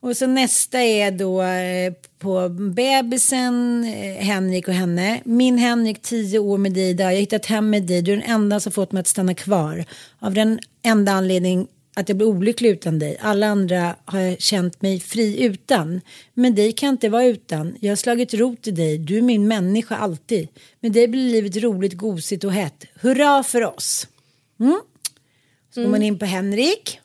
[0.00, 5.20] Och så nästa är då eh, på bebisen, eh, Henrik och henne.
[5.24, 7.06] Min Henrik, tio år med dig idag.
[7.06, 8.02] Jag har hittat hem med dig.
[8.02, 9.84] Du är den enda som fått mig att stanna kvar.
[10.18, 13.16] Av den enda anledning att jag blir olycklig utan dig.
[13.20, 16.00] Alla andra har jag känt mig fri utan.
[16.34, 17.76] Men dig kan jag inte vara utan.
[17.80, 18.98] Jag har slagit rot i dig.
[18.98, 20.48] Du är min människa alltid.
[20.80, 22.84] Med dig blir livet roligt, gosigt och hett.
[23.00, 24.06] Hurra för oss.
[24.62, 24.80] Mm.
[25.74, 27.00] Så går man in på Henrik.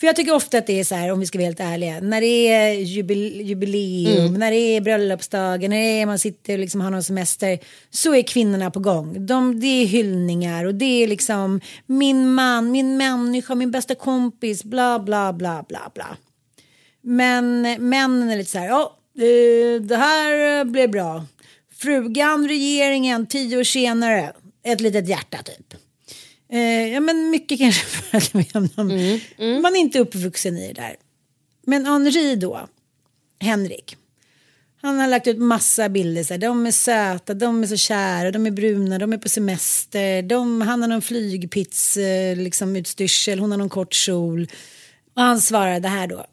[0.00, 2.00] För jag tycker ofta att det är så här, om vi ska vara helt ärliga,
[2.00, 6.58] när det är jubil jubileum, när det är bröllopsdagen, när det är man sitter och
[6.58, 7.58] liksom har någon semester,
[7.90, 9.26] så är kvinnorna på gång.
[9.26, 14.64] De, det är hyllningar och det är liksom min man, min människa, min bästa kompis,
[14.64, 16.16] bla bla bla bla bla.
[17.02, 21.24] Men männen är lite så här, ja, eh, det här blev bra.
[21.72, 25.79] Frugan, regeringen, tio år senare, ett litet hjärta typ.
[26.52, 28.70] Eh, ja men mycket kanske för att man,
[29.62, 30.96] man är inte uppvuxen i det där.
[31.66, 32.68] Men Henri då,
[33.40, 33.96] Henrik.
[34.82, 36.24] Han har lagt ut massa bilder.
[36.24, 39.28] Så här, de är söta, de är så kära, de är bruna, de är på
[39.28, 40.22] semester.
[40.22, 44.48] De, han har någon flygpits, eh, liksom utstyrsel, hon har någon kort kjol.
[45.14, 46.26] Och han svarade här då.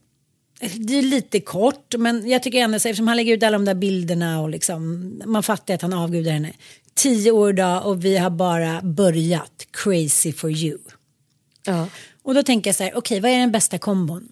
[0.76, 3.66] Det är lite kort, men jag tycker ändå så eftersom han lägger ut alla de
[3.66, 6.54] där bilderna och liksom man fattar att han avgudar henne.
[6.98, 9.68] Tio år idag och vi har bara börjat.
[9.72, 10.78] Crazy for you.
[11.66, 11.88] Ja.
[12.24, 14.28] Och då tänker jag så här, okej, vad är den bästa kombon?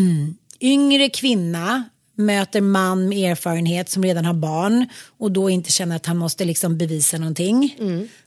[0.60, 1.84] Yngre kvinna
[2.20, 4.86] möter man med erfarenhet som redan har barn
[5.18, 7.76] och då inte känner att han måste liksom bevisa någonting.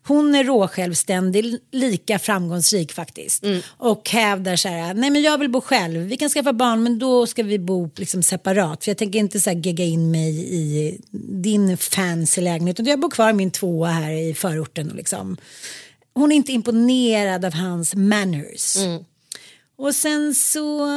[0.07, 3.43] Hon är råsjälvständig, lika framgångsrik faktiskt.
[3.65, 6.99] Och hävdar så här, nej men jag vill bo själv, vi kan skaffa barn men
[6.99, 8.83] då ska vi bo liksom separat.
[8.83, 10.97] För jag tänker inte så här gegga in mig i
[11.41, 14.89] din fancy lägenhet utan jag bor kvar i min tvåa här i förorten.
[14.89, 15.37] Och liksom.
[16.13, 18.77] Hon är inte imponerad av hans manners.
[19.77, 20.89] Och sen så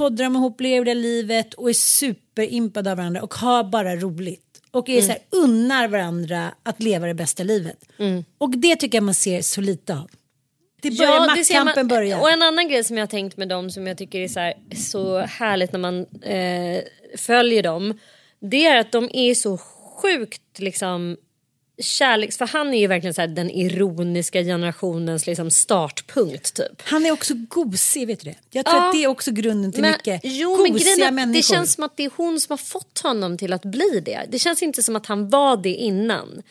[0.00, 4.60] poddar lever det livet och är superimpade av varandra och har bara roligt.
[4.70, 7.84] Och är så här, unnar varandra att leva det bästa livet.
[8.38, 10.10] Och det tycker jag man ser så lite av.
[10.82, 12.20] Det börjar, man- maktkampen börjar.
[12.20, 14.40] Och en annan grej som jag har tänkt med dem som jag tycker är så,
[14.40, 16.82] här, så härligt när man eh,
[17.16, 17.98] följer dem.
[18.40, 19.58] Det är att de är så
[20.02, 21.16] sjukt liksom
[21.80, 22.38] kärleks...
[22.38, 26.82] För han är ju verkligen så här, den ironiska generationens liksom, startpunkt typ.
[26.82, 28.36] Han är också gosig, vet du det?
[28.50, 28.86] Jag tror Ja.
[28.86, 31.32] att det är också grunden till Men, mycket jo, men gosiga att människor.
[31.38, 34.20] det känns som att det är hon som har fått honom till att bli det.
[34.28, 36.42] Det känns inte som att han var det innan.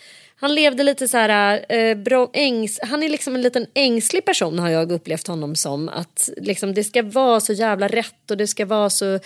[0.41, 4.59] Han levde lite så här, eh, bra, ängs, han är liksom en liten ängslig person
[4.59, 5.89] har jag upplevt honom som.
[5.89, 9.19] Att liksom, det ska vara så jävla rätt och det ska vara så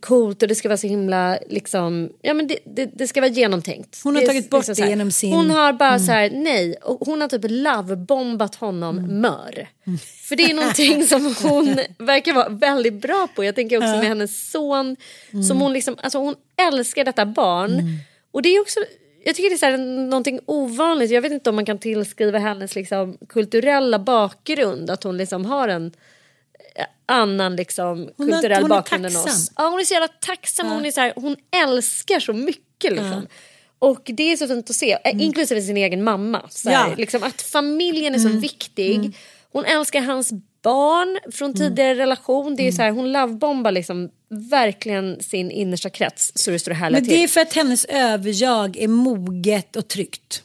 [0.00, 3.30] coolt och det ska vara så himla liksom, ja men det, det, det ska vara
[3.30, 4.00] genomtänkt.
[4.04, 6.06] Hon har Det tagit bort liksom det genom sin- Hon har bara Mm.
[6.06, 9.20] så här, nej, och hon har typ lovebombat honom Mm.
[9.20, 9.68] mör.
[10.28, 13.44] För det är någonting som hon verkar vara väldigt bra på.
[13.44, 13.96] Jag tänker också Ja.
[13.96, 14.96] med hennes son.
[15.32, 15.42] Mm.
[15.44, 16.34] Som hon, liksom, alltså hon
[16.68, 17.98] älskar detta barn.
[18.32, 18.80] Och det är också,
[19.24, 21.10] jag tycker det är så här, någonting ovanligt.
[21.10, 24.90] Jag vet inte om man kan tillskriva hennes liksom, kulturella bakgrund.
[24.90, 25.86] Att hon liksom har en
[26.76, 29.50] eh, annan liksom, Hon kulturell hon bakgrund än oss.
[29.56, 30.66] Ja, hon är så jävla tacksam.
[30.66, 30.72] Ja.
[30.74, 32.92] Hon, är så här, hon älskar så mycket.
[32.92, 33.26] Liksom.
[33.78, 36.42] Och det är så fint att se, eh, inklusive sin egen mamma.
[36.50, 36.90] Så här, Mm.
[36.90, 36.96] Ja.
[36.96, 38.40] liksom, att familjen är så Mm.
[38.40, 38.94] viktig.
[38.96, 39.12] Mm.
[39.52, 40.30] Hon älskar hans
[40.64, 42.56] barn från tidigare relation.
[42.56, 44.10] Det är så här, hon lovebombar liksom
[44.50, 48.76] verkligen sin innersta krets så det står det Men det är för att hennes överjag
[48.76, 50.42] är moget och tryggt.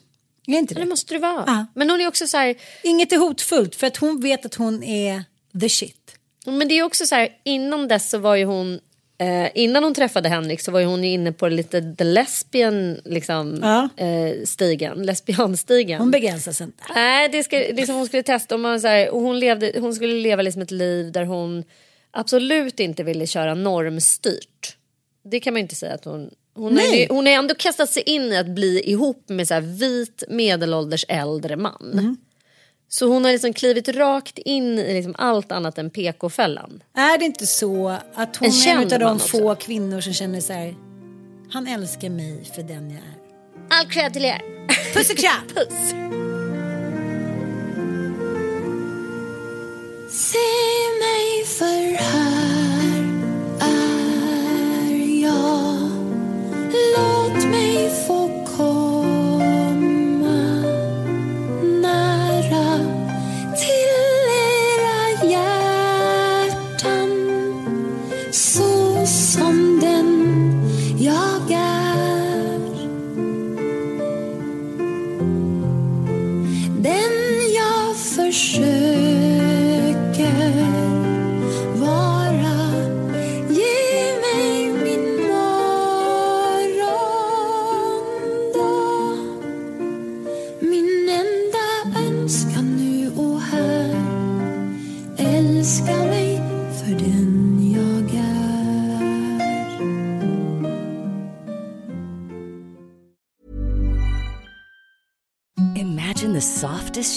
[0.47, 0.81] Är inte det?
[0.81, 1.43] Det måste det vara.
[1.47, 1.65] Ja.
[1.75, 4.83] Men hon är också så här, Inget är hotfullt för att hon vet att hon
[4.83, 5.23] är
[5.61, 6.17] the shit.
[6.45, 8.79] men det är också så här, innan dess så var ju hon
[9.21, 13.89] Eh, innan hon träffade Henrik så var hon inne på lite the lesbian liksom, Ja.
[14.05, 15.99] eh, stigen, lesbianstigen.
[15.99, 16.83] Hon begränsar sig inte.
[16.95, 18.55] Nej, det, ska, det som hon skulle testa.
[18.55, 21.63] Om man, så här, och hon, levde, hon skulle leva liksom ett liv där hon
[22.11, 24.75] absolut inte ville köra normstyrt.
[25.23, 26.29] Det kan man inte säga att hon...
[26.53, 29.61] Hon har, hon har ändå kastat sig in i att bli ihop med så här
[29.61, 31.89] vit medelålders äldre man.
[31.93, 32.17] Mm.
[32.89, 36.83] Så hon har liksom klivit rakt in i liksom allt annat än PK-fällan.
[36.95, 40.41] Är det inte så att hon En är en av de få kvinnor som känner
[40.41, 40.75] så här.
[41.51, 43.19] Han älskar mig för den jag är.
[43.79, 44.41] All cred till er!
[44.93, 45.47] Puss och kram!
[45.55, 45.89] Puss!
[50.11, 50.37] Se
[50.99, 53.03] mig för här
[53.61, 55.89] är jag
[56.95, 58.18] Låt mig få